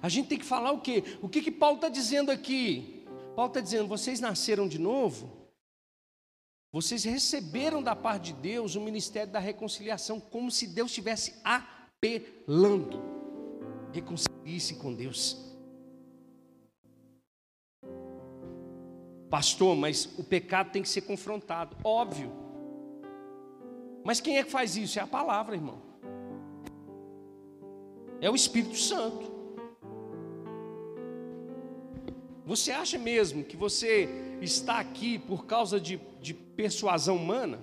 [0.03, 1.05] A gente tem que falar o quê?
[1.21, 3.05] O que, que Paulo está dizendo aqui?
[3.37, 5.41] Paulo está dizendo: vocês nasceram de novo,
[6.73, 13.01] vocês receberam da parte de Deus o ministério da reconciliação, como se Deus estivesse apelando.
[13.93, 15.37] Reconcilie-se com Deus.
[19.29, 21.77] Pastor, mas o pecado tem que ser confrontado.
[21.85, 22.50] Óbvio.
[24.05, 24.99] Mas quem é que faz isso?
[24.99, 25.81] É a palavra, irmão.
[28.21, 29.31] É o Espírito Santo.
[32.45, 34.09] Você acha mesmo que você
[34.41, 37.61] está aqui por causa de, de persuasão humana?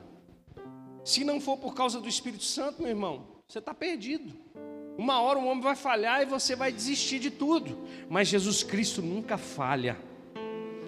[1.04, 4.34] Se não for por causa do Espírito Santo, meu irmão, você está perdido.
[4.98, 7.78] Uma hora um homem vai falhar e você vai desistir de tudo.
[8.10, 9.98] Mas Jesus Cristo nunca falha.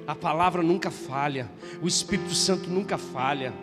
[0.07, 1.49] A palavra nunca falha.
[1.81, 3.53] O Espírito Santo nunca falha.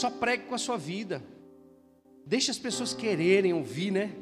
[0.00, 1.22] Só pregue com a sua vida.
[2.24, 4.16] Deixe as pessoas quererem ouvir, né?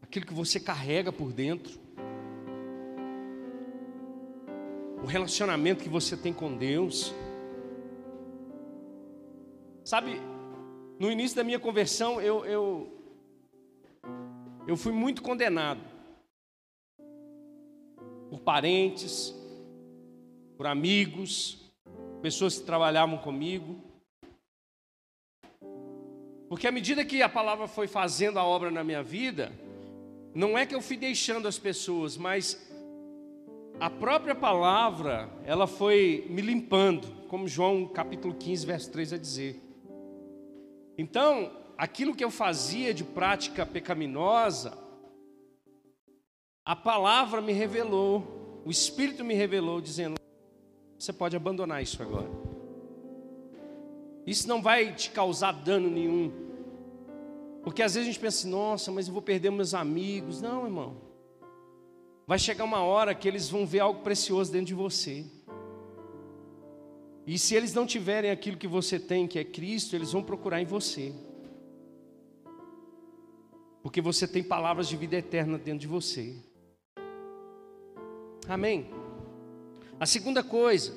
[0.00, 1.72] Aquilo que você carrega por dentro.
[5.02, 7.12] O relacionamento que você tem com Deus.
[9.82, 10.20] Sabe,
[11.00, 12.96] no início da minha conversão, eu, eu,
[14.68, 15.82] eu fui muito condenado
[18.30, 19.34] por parentes,
[20.56, 21.69] por amigos,
[22.20, 23.80] pessoas que trabalhavam comigo.
[26.48, 29.52] Porque à medida que a palavra foi fazendo a obra na minha vida,
[30.34, 32.70] não é que eu fui deixando as pessoas, mas
[33.78, 39.60] a própria palavra, ela foi me limpando, como João capítulo 15, verso 3 a dizer.
[40.98, 44.76] Então, aquilo que eu fazia de prática pecaminosa,
[46.64, 50.20] a palavra me revelou, o Espírito me revelou, dizendo:
[51.00, 52.28] você pode abandonar isso agora.
[54.26, 56.30] Isso não vai te causar dano nenhum.
[57.62, 60.42] Porque às vezes a gente pensa assim, nossa, mas eu vou perder meus amigos.
[60.42, 60.98] Não, irmão.
[62.26, 65.24] Vai chegar uma hora que eles vão ver algo precioso dentro de você.
[67.26, 70.60] E se eles não tiverem aquilo que você tem, que é Cristo, eles vão procurar
[70.60, 71.14] em você.
[73.82, 76.36] Porque você tem palavras de vida eterna dentro de você.
[78.46, 78.99] Amém.
[80.00, 80.94] A segunda coisa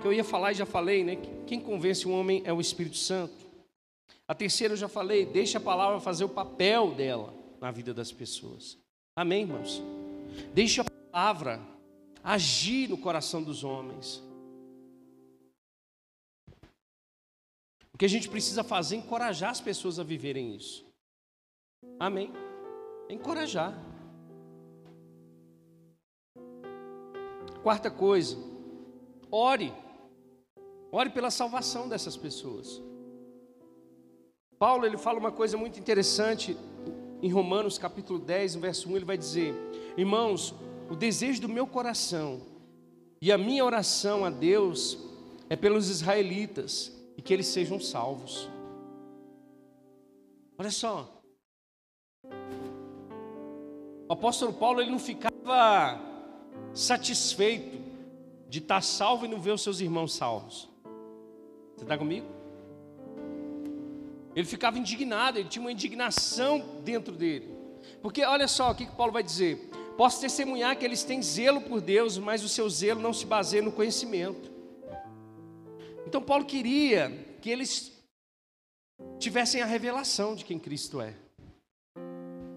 [0.00, 1.16] que eu ia falar e já falei, né?
[1.48, 3.34] Quem convence um homem é o Espírito Santo.
[4.28, 8.12] A terceira eu já falei, deixa a palavra fazer o papel dela na vida das
[8.12, 8.78] pessoas.
[9.16, 9.82] Amém, irmãos?
[10.54, 11.60] Deixa a palavra
[12.22, 14.22] agir no coração dos homens.
[17.92, 20.86] O que a gente precisa fazer é encorajar as pessoas a viverem isso.
[21.98, 22.32] Amém?
[23.10, 23.76] Encorajar.
[27.68, 28.38] Quarta coisa,
[29.30, 29.74] ore.
[30.90, 32.82] Ore pela salvação dessas pessoas.
[34.58, 36.56] Paulo ele fala uma coisa muito interessante
[37.20, 39.54] em Romanos capítulo 10, verso 1, ele vai dizer:
[39.98, 40.54] Irmãos,
[40.88, 42.40] o desejo do meu coração
[43.20, 44.96] e a minha oração a Deus
[45.50, 48.48] é pelos israelitas e que eles sejam salvos.
[50.56, 51.20] Olha só.
[54.08, 56.07] O apóstolo Paulo ele não ficava
[56.74, 57.78] satisfeito
[58.48, 60.68] de estar salvo e não ver os seus irmãos salvos.
[61.76, 62.26] Você está comigo?
[64.34, 67.56] Ele ficava indignado, ele tinha uma indignação dentro dele.
[68.00, 71.60] Porque olha só o que, que Paulo vai dizer: Posso testemunhar que eles têm zelo
[71.60, 74.48] por Deus, mas o seu zelo não se baseia no conhecimento.
[76.06, 77.10] Então Paulo queria
[77.42, 77.92] que eles
[79.18, 81.14] tivessem a revelação de quem Cristo é.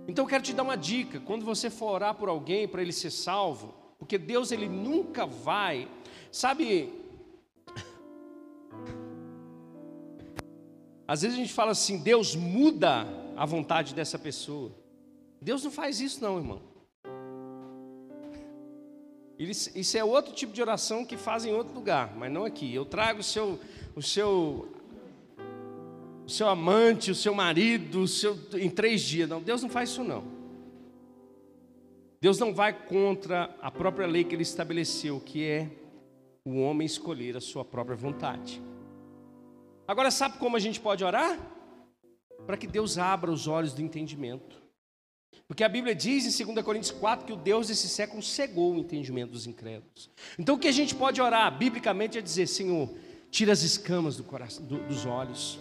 [0.08, 2.94] Então eu quero te dar uma dica, quando você for orar por alguém para ele
[2.94, 3.74] ser salvo,
[4.12, 5.88] porque Deus ele nunca vai,
[6.30, 6.94] sabe?
[11.08, 13.08] Às vezes a gente fala assim, Deus muda
[13.38, 14.76] a vontade dessa pessoa.
[15.42, 16.62] Deus não faz isso não, irmão.
[19.40, 22.76] Isso é outro tipo de oração que faz em outro lugar, mas não aqui.
[22.76, 23.62] Eu trago o seu,
[23.96, 24.68] o seu,
[26.26, 29.30] o seu amante, o seu marido, o seu, em três dias.
[29.30, 30.41] Não, Deus não faz isso não.
[32.22, 35.68] Deus não vai contra a própria lei que Ele estabeleceu, que é
[36.46, 38.62] o homem escolher a sua própria vontade.
[39.88, 41.40] Agora, sabe como a gente pode orar?
[42.46, 44.62] Para que Deus abra os olhos do entendimento.
[45.48, 48.78] Porque a Bíblia diz em 2 Coríntios 4 que o Deus desse século cegou o
[48.78, 50.10] entendimento dos incrédulos.
[50.38, 52.90] Então o que a gente pode orar biblicamente é dizer: Senhor,
[53.32, 55.60] tira as escamas do coração, do, dos olhos,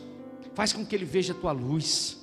[0.55, 2.20] faz com que ele veja a tua luz.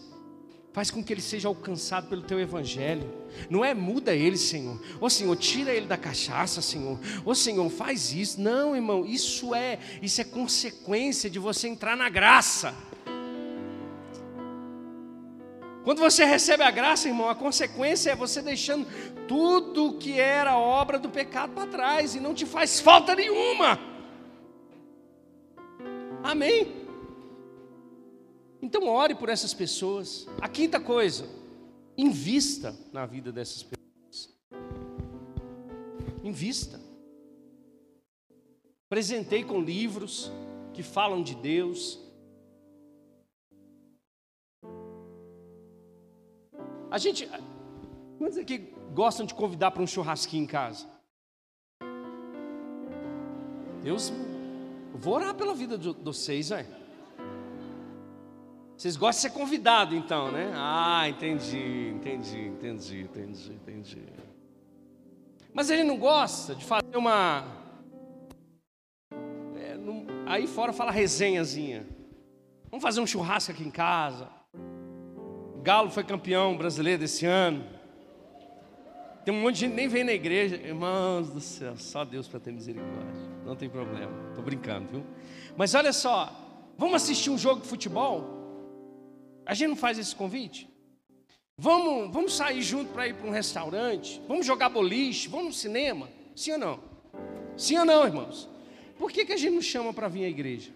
[0.77, 3.11] Faz com que ele seja alcançado pelo teu evangelho.
[3.49, 4.79] Não é muda ele, Senhor.
[5.01, 6.99] Ô Senhor, tira ele da cachaça, Senhor.
[7.25, 8.39] Ô Senhor, faz isso.
[8.39, 12.75] Não, irmão, isso é, isso é consequência de você entrar na graça.
[15.83, 18.85] Quando você recebe a graça, irmão, a consequência é você deixando
[19.27, 23.79] tudo que era obra do pecado para trás e não te faz falta nenhuma.
[26.23, 26.76] Amém.
[28.61, 30.27] Então ore por essas pessoas.
[30.41, 31.25] A quinta coisa,
[31.97, 34.35] invista na vida dessas pessoas.
[36.23, 36.79] Invista.
[38.89, 40.31] Presentei com livros
[40.73, 41.99] que falam de Deus,
[46.89, 47.29] A gente.
[48.17, 50.87] Quantos aqui gostam de convidar para um churrasquinho em casa?
[53.83, 54.09] Deus,
[54.93, 56.86] eu vou orar pela vida de vocês, velho.
[58.77, 60.53] Vocês gostam de ser convidado, então, né?
[60.55, 64.03] Ah, entendi, entendi, entendi, entendi, entendi.
[65.51, 67.43] Mas ele não gosta de fazer uma.
[69.59, 70.05] É, não...
[70.27, 71.87] Aí fora fala resenhazinha.
[72.69, 74.29] Vamos fazer um churrasco aqui em casa.
[75.63, 77.65] Galo foi campeão brasileiro desse ano.
[79.25, 80.55] Tem um monte de gente que nem vem na igreja.
[80.55, 83.27] Irmãos do céu, só Deus para ter misericórdia.
[83.43, 84.11] Não tem problema.
[84.29, 85.03] Estou brincando, viu?
[85.57, 86.31] Mas olha só,
[86.77, 88.36] vamos assistir um jogo de futebol?
[89.47, 90.69] A gente não faz esse convite?
[91.57, 94.21] Vamos, vamos sair junto para ir para um restaurante?
[94.27, 95.29] Vamos jogar boliche?
[95.29, 96.09] Vamos no cinema?
[96.35, 96.79] Sim ou não?
[97.55, 98.49] Sim ou não, irmãos?
[98.99, 100.71] Por que, que a gente não chama para vir à igreja?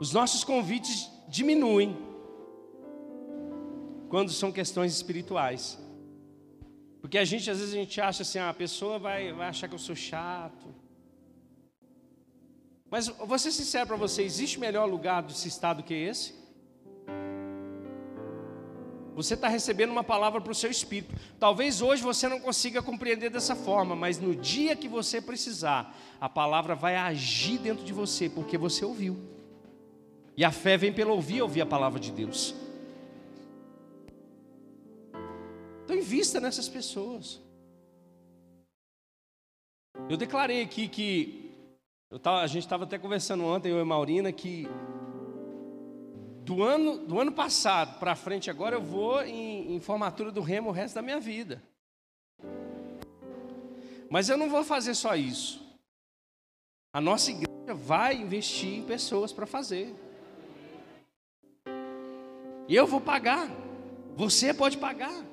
[0.00, 1.96] Os nossos convites diminuem
[4.08, 5.76] quando são questões espirituais.
[7.00, 9.66] Porque a gente, às vezes, a gente acha assim, ah, a pessoa vai, vai achar
[9.66, 10.81] que eu sou chato.
[12.92, 16.34] Mas vou ser sincero para você, existe melhor lugar de se estar do que esse?
[19.14, 21.14] Você está recebendo uma palavra para o seu espírito.
[21.40, 26.28] Talvez hoje você não consiga compreender dessa forma, mas no dia que você precisar, a
[26.28, 29.16] palavra vai agir dentro de você, porque você ouviu.
[30.36, 32.54] E a fé vem pelo ouvir ouvir a palavra de Deus.
[35.84, 37.40] Então invista nessas pessoas.
[40.10, 41.41] Eu declarei aqui que
[42.18, 44.68] tava, a gente estava até conversando ontem, eu e Maurina, que
[46.44, 50.68] do ano, do ano passado para frente agora eu vou em, em formatura do remo
[50.68, 51.62] o resto da minha vida.
[54.10, 55.62] Mas eu não vou fazer só isso.
[56.92, 59.94] A nossa igreja vai investir em pessoas para fazer.
[62.68, 63.48] Eu vou pagar.
[64.14, 65.24] Você pode pagar.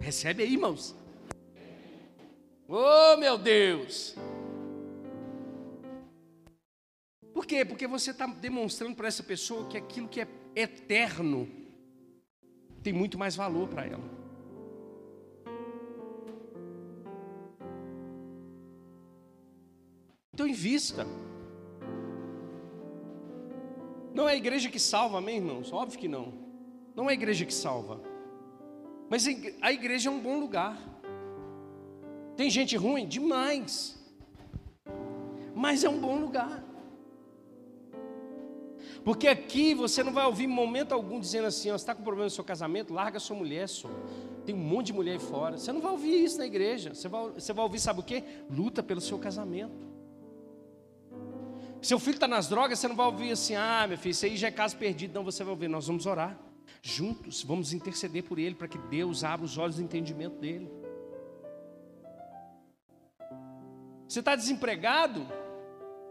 [0.00, 0.96] Recebe aí, irmãos.
[2.72, 4.14] Oh, meu Deus.
[7.34, 7.64] Por quê?
[7.64, 11.48] Porque você está demonstrando para essa pessoa que aquilo que é eterno
[12.80, 14.04] tem muito mais valor para ela.
[20.32, 21.04] Então invista.
[24.14, 25.72] Não é a igreja que salva, amém, irmãos?
[25.72, 26.32] Óbvio que não.
[26.94, 28.00] Não é a igreja que salva.
[29.08, 29.26] Mas
[29.60, 30.99] a igreja é um bom lugar.
[32.40, 33.06] Tem gente ruim?
[33.06, 33.98] Demais.
[35.54, 36.64] Mas é um bom lugar.
[39.04, 42.30] Porque aqui você não vai ouvir momento algum dizendo assim: você está com problema no
[42.30, 43.90] seu casamento, larga sua mulher só.
[44.46, 45.58] Tem um monte de mulher aí fora.
[45.58, 46.94] Você não vai ouvir isso na igreja.
[46.94, 48.24] Você vai, você vai ouvir, sabe o que?
[48.48, 49.86] Luta pelo seu casamento.
[51.82, 54.34] Seu filho está nas drogas, você não vai ouvir assim: ah, meu filho, isso aí
[54.38, 55.12] já é caso perdido.
[55.12, 56.40] Não, você vai ouvir, nós vamos orar.
[56.80, 60.79] Juntos, vamos interceder por ele, para que Deus abra os olhos do entendimento dele.
[64.10, 65.24] Você está desempregado?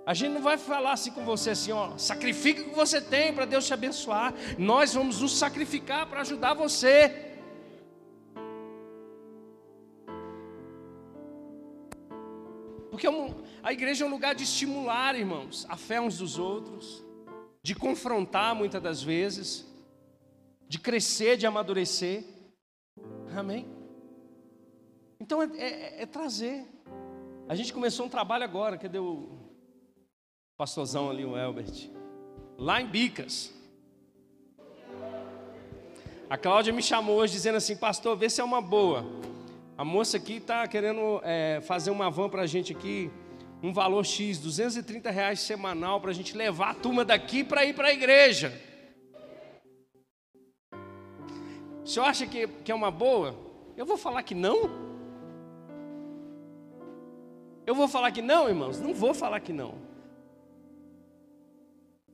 [0.05, 3.33] A gente não vai falar assim com você assim, ó, sacrifica o que você tem
[3.33, 4.33] para Deus te abençoar.
[4.57, 7.35] Nós vamos nos sacrificar para ajudar você.
[12.89, 17.03] Porque é a igreja é um lugar de estimular, irmãos, a fé uns dos outros,
[17.61, 19.69] de confrontar muitas das vezes,
[20.69, 22.23] de crescer, de amadurecer.
[23.35, 23.67] Amém?
[25.19, 26.65] Então é, é, é trazer.
[27.49, 29.27] A gente começou um trabalho agora, cadê o
[30.55, 31.89] pastorzão ali, o Elbert?
[32.55, 33.51] Lá em Bicas.
[36.29, 39.03] A Cláudia me chamou hoje dizendo assim, pastor, vê se é uma boa.
[39.75, 43.09] A moça aqui está querendo é, fazer uma van para a gente aqui,
[43.63, 47.73] um valor X, 230 reais semanal para a gente levar a turma daqui para ir
[47.73, 48.53] para a igreja.
[51.83, 53.35] O senhor acha que, que é uma boa?
[53.75, 54.88] Eu vou falar que não?
[57.69, 58.79] Eu vou falar que não, irmãos?
[58.79, 59.75] Não vou falar que não.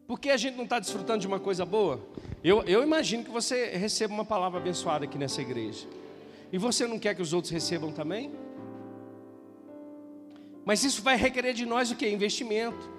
[0.06, 2.06] Porque a gente não está desfrutando de uma coisa boa?
[2.44, 5.88] Eu, eu imagino que você receba uma palavra abençoada aqui nessa igreja.
[6.52, 8.34] E você não quer que os outros recebam também?
[10.66, 12.06] Mas isso vai requerer de nós o que?
[12.06, 12.92] Investimento.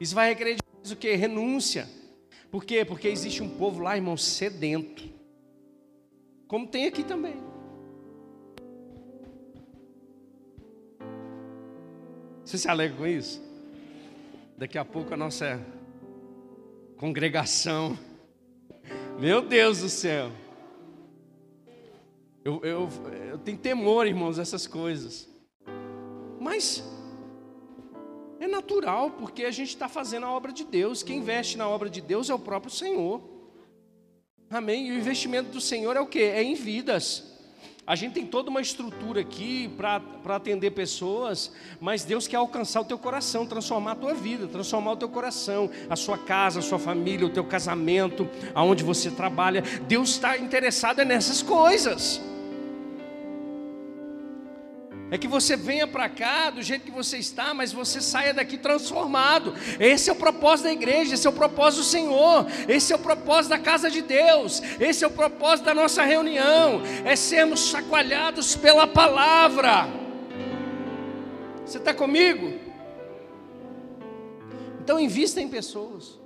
[0.00, 1.14] Isso vai requerer de nós o que?
[1.14, 1.86] Renúncia.
[2.50, 2.86] Por quê?
[2.86, 5.06] Porque existe um povo lá, irmão, sedento.
[6.48, 7.51] Como tem aqui também.
[12.44, 13.40] Você se alegra com isso?
[14.58, 15.64] Daqui a pouco a nossa
[16.96, 17.96] congregação.
[19.18, 20.30] Meu Deus do céu.
[22.44, 22.88] Eu, eu,
[23.30, 25.28] eu tenho temor, irmãos, essas coisas.
[26.40, 26.82] Mas
[28.40, 31.04] é natural, porque a gente está fazendo a obra de Deus.
[31.04, 33.22] Quem investe na obra de Deus é o próprio Senhor.
[34.50, 34.88] Amém?
[34.88, 36.18] E o investimento do Senhor é o que?
[36.18, 37.31] É em vidas.
[37.84, 40.00] A gente tem toda uma estrutura aqui para
[40.36, 44.96] atender pessoas, mas Deus quer alcançar o teu coração, transformar a tua vida, transformar o
[44.96, 49.62] teu coração, a sua casa, a sua família, o teu casamento, aonde você trabalha.
[49.88, 52.20] Deus está interessado nessas coisas
[55.12, 58.56] é que você venha para cá do jeito que você está, mas você saia daqui
[58.56, 59.52] transformado.
[59.78, 62.98] Esse é o propósito da igreja, esse é o propósito do Senhor, esse é o
[62.98, 68.56] propósito da casa de Deus, esse é o propósito da nossa reunião, é sermos chacoalhados
[68.56, 69.86] pela palavra.
[71.66, 72.58] Você está comigo?
[74.80, 76.18] Então invista em pessoas.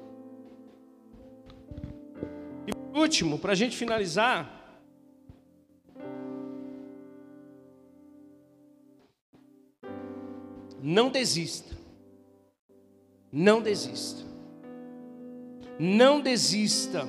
[2.68, 4.55] E por último, para a gente finalizar,
[10.82, 11.76] Não desista.
[13.32, 14.22] Não desista.
[15.78, 17.06] Não desista,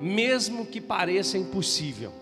[0.00, 2.12] mesmo que pareça impossível.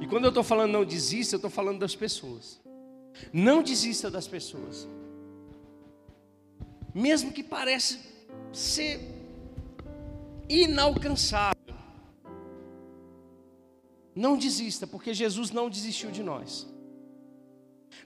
[0.00, 2.60] E quando eu estou falando não desista, eu estou falando das pessoas.
[3.32, 4.88] Não desista das pessoas.
[6.94, 7.98] Mesmo que pareça
[8.52, 9.00] ser
[10.48, 11.54] inalcançável.
[14.14, 16.66] Não desista, porque Jesus não desistiu de nós.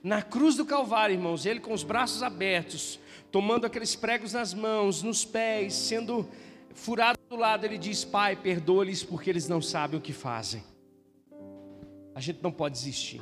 [0.03, 2.99] Na cruz do Calvário, irmãos, ele com os braços abertos,
[3.31, 6.27] tomando aqueles pregos nas mãos, nos pés, sendo
[6.73, 10.63] furado do lado, ele diz: Pai, perdoa-lhes porque eles não sabem o que fazem.
[12.15, 13.21] A gente não pode desistir.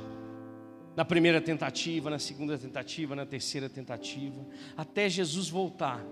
[0.96, 4.46] Na primeira tentativa, na segunda tentativa, na terceira tentativa,
[4.76, 6.04] até Jesus voltar,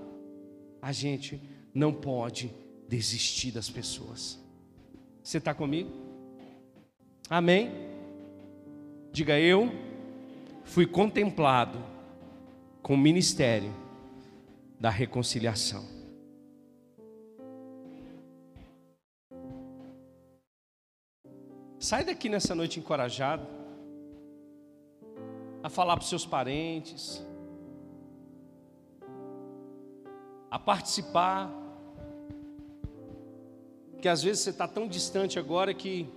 [0.81, 1.41] a gente
[1.73, 2.53] não pode
[2.87, 4.39] desistir das pessoas.
[5.23, 5.91] Você está comigo?
[7.27, 7.71] Amém?
[9.11, 9.71] Diga eu
[10.65, 11.79] fui contemplado
[12.81, 13.73] com o ministério
[14.79, 15.85] da reconciliação.
[21.79, 23.47] Sai daqui nessa noite encorajado
[25.61, 27.23] a falar para os seus parentes,
[30.49, 31.51] a participar,
[34.01, 36.09] que às vezes você está tão distante agora que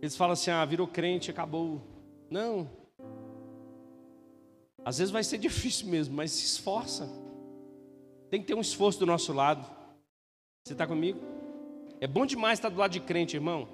[0.00, 1.95] eles falam assim: ah, virou crente, acabou.
[2.30, 2.70] Não.
[4.84, 7.08] Às vezes vai ser difícil mesmo, mas se esforça.
[8.30, 9.64] Tem que ter um esforço do nosso lado.
[10.64, 11.20] Você está comigo?
[12.00, 13.68] É bom demais estar do lado de crente, irmão.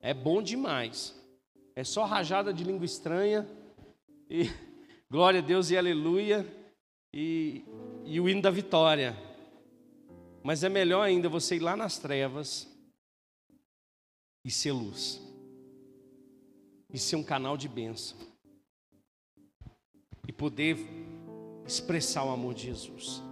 [0.00, 1.14] É bom demais.
[1.76, 3.48] É só rajada de língua estranha.
[4.28, 4.44] E
[5.10, 6.46] glória a Deus e aleluia.
[7.12, 7.64] E,
[8.04, 9.16] e o hino da vitória.
[10.42, 12.68] Mas é melhor ainda você ir lá nas trevas
[14.44, 15.20] e ser luz.
[16.92, 18.16] E ser um canal de bênção.
[20.28, 20.76] E poder
[21.66, 23.22] expressar o amor de Jesus.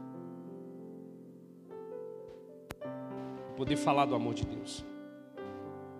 [3.56, 4.84] Poder falar do amor de Deus.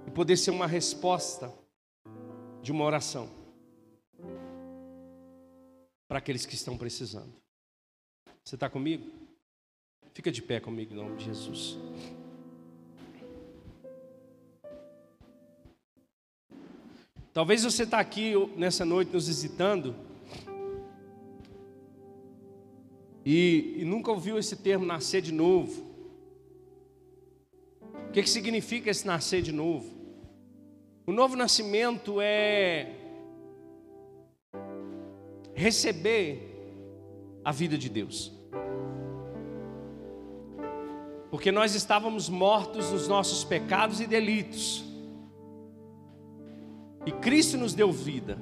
[0.06, 1.52] E poder ser uma resposta
[2.62, 3.28] de uma oração
[6.08, 7.32] para aqueles que estão precisando.
[8.42, 9.08] Você está comigo?
[10.12, 11.78] Fica de pé comigo em nome de Jesus.
[17.32, 19.94] Talvez você está aqui nessa noite nos visitando
[23.24, 25.88] e, e, nunca ouviu esse termo nascer de novo.
[28.08, 29.88] O que, que significa esse nascer de novo?
[31.06, 32.96] O novo nascimento é
[35.54, 36.48] receber
[37.44, 38.32] a vida de Deus.
[41.30, 44.89] Porque nós estávamos mortos nos nossos pecados e delitos.
[47.06, 48.38] E Cristo nos deu vida.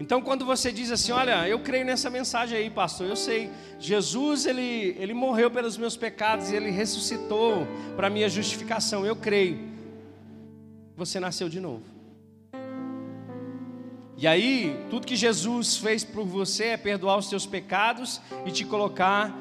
[0.00, 4.46] Então, quando você diz assim, olha, eu creio nessa mensagem aí, pastor, eu sei, Jesus
[4.46, 7.66] ele, ele morreu pelos meus pecados e ele ressuscitou
[7.96, 9.58] para minha justificação, eu creio.
[10.96, 11.82] Você nasceu de novo.
[14.16, 18.64] E aí, tudo que Jesus fez por você é perdoar os seus pecados e te
[18.64, 19.36] colocar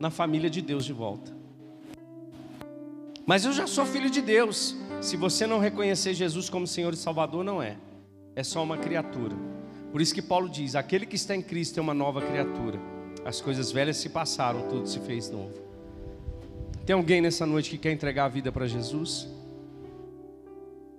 [0.00, 1.32] na família de Deus de volta.
[3.26, 4.74] Mas eu já sou filho de Deus.
[5.00, 7.76] Se você não reconhecer Jesus como Senhor e Salvador, não é.
[8.36, 9.34] É só uma criatura.
[9.90, 12.78] Por isso que Paulo diz: aquele que está em Cristo é uma nova criatura.
[13.24, 15.54] As coisas velhas se passaram, tudo se fez novo.
[16.84, 19.28] Tem alguém nessa noite que quer entregar a vida para Jesus?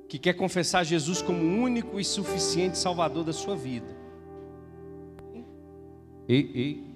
[0.08, 3.88] Que quer confessar Jesus como o único e suficiente Salvador da sua vida?
[6.28, 6.91] Ei, ei.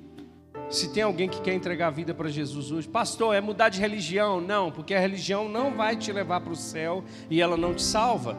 [0.70, 3.80] Se tem alguém que quer entregar a vida para Jesus hoje, pastor, é mudar de
[3.80, 4.41] religião?
[4.41, 7.84] Não, porque a religião não vai te levar para o céu e ela não te
[7.84, 8.38] salva.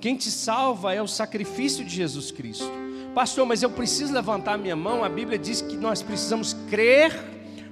[0.00, 2.70] Quem te salva é o sacrifício de Jesus Cristo.
[3.14, 5.04] Pastor, mas eu preciso levantar minha mão.
[5.04, 7.12] A Bíblia diz que nós precisamos crer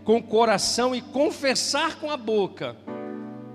[0.05, 2.77] com o coração e confessar com a boca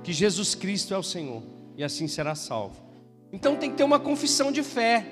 [0.04, 1.42] que Jesus Cristo é o Senhor,
[1.78, 2.82] e assim será salvo.
[3.32, 5.06] Então tem que ter uma confissão de fé.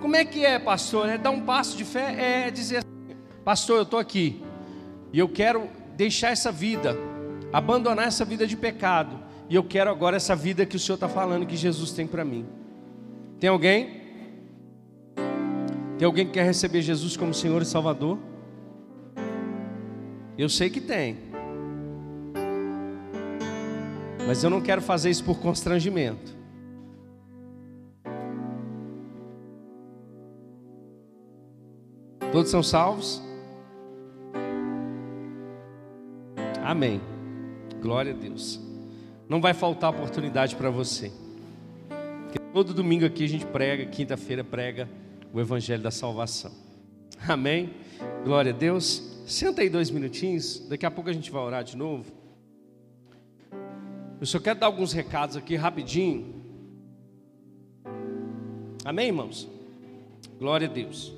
[0.00, 1.08] Como é que é, pastor?
[1.08, 2.46] É dar um passo de fé?
[2.46, 2.82] É dizer
[3.44, 4.42] pastor, eu estou aqui
[5.12, 6.96] e eu quero deixar essa vida,
[7.52, 11.08] abandonar essa vida de pecado, e eu quero agora essa vida que o Senhor está
[11.08, 12.46] falando que Jesus tem para mim.
[13.38, 14.00] Tem alguém?
[15.98, 18.18] Tem alguém que quer receber Jesus como Senhor e Salvador?
[20.38, 21.18] Eu sei que tem.
[24.26, 26.34] Mas eu não quero fazer isso por constrangimento.
[32.32, 33.22] Todos são salvos?
[36.62, 37.00] Amém.
[37.80, 38.60] Glória a Deus.
[39.28, 41.12] Não vai faltar oportunidade para você.
[42.52, 44.88] Todo domingo aqui a gente prega, quinta-feira prega
[45.32, 46.52] o Evangelho da Salvação.
[47.26, 47.70] Amém?
[48.24, 49.24] Glória a Deus.
[49.26, 52.12] Senta aí dois minutinhos, daqui a pouco a gente vai orar de novo.
[54.20, 56.42] Eu só quero dar alguns recados aqui rapidinho.
[58.84, 59.48] Amém, irmãos?
[60.38, 61.12] Glória a Deus.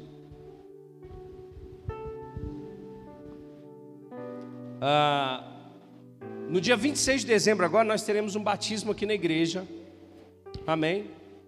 [4.86, 5.42] Ah,
[6.46, 9.66] no dia 26 de dezembro, agora, nós teremos um batismo aqui na igreja.
[10.66, 11.06] Amém?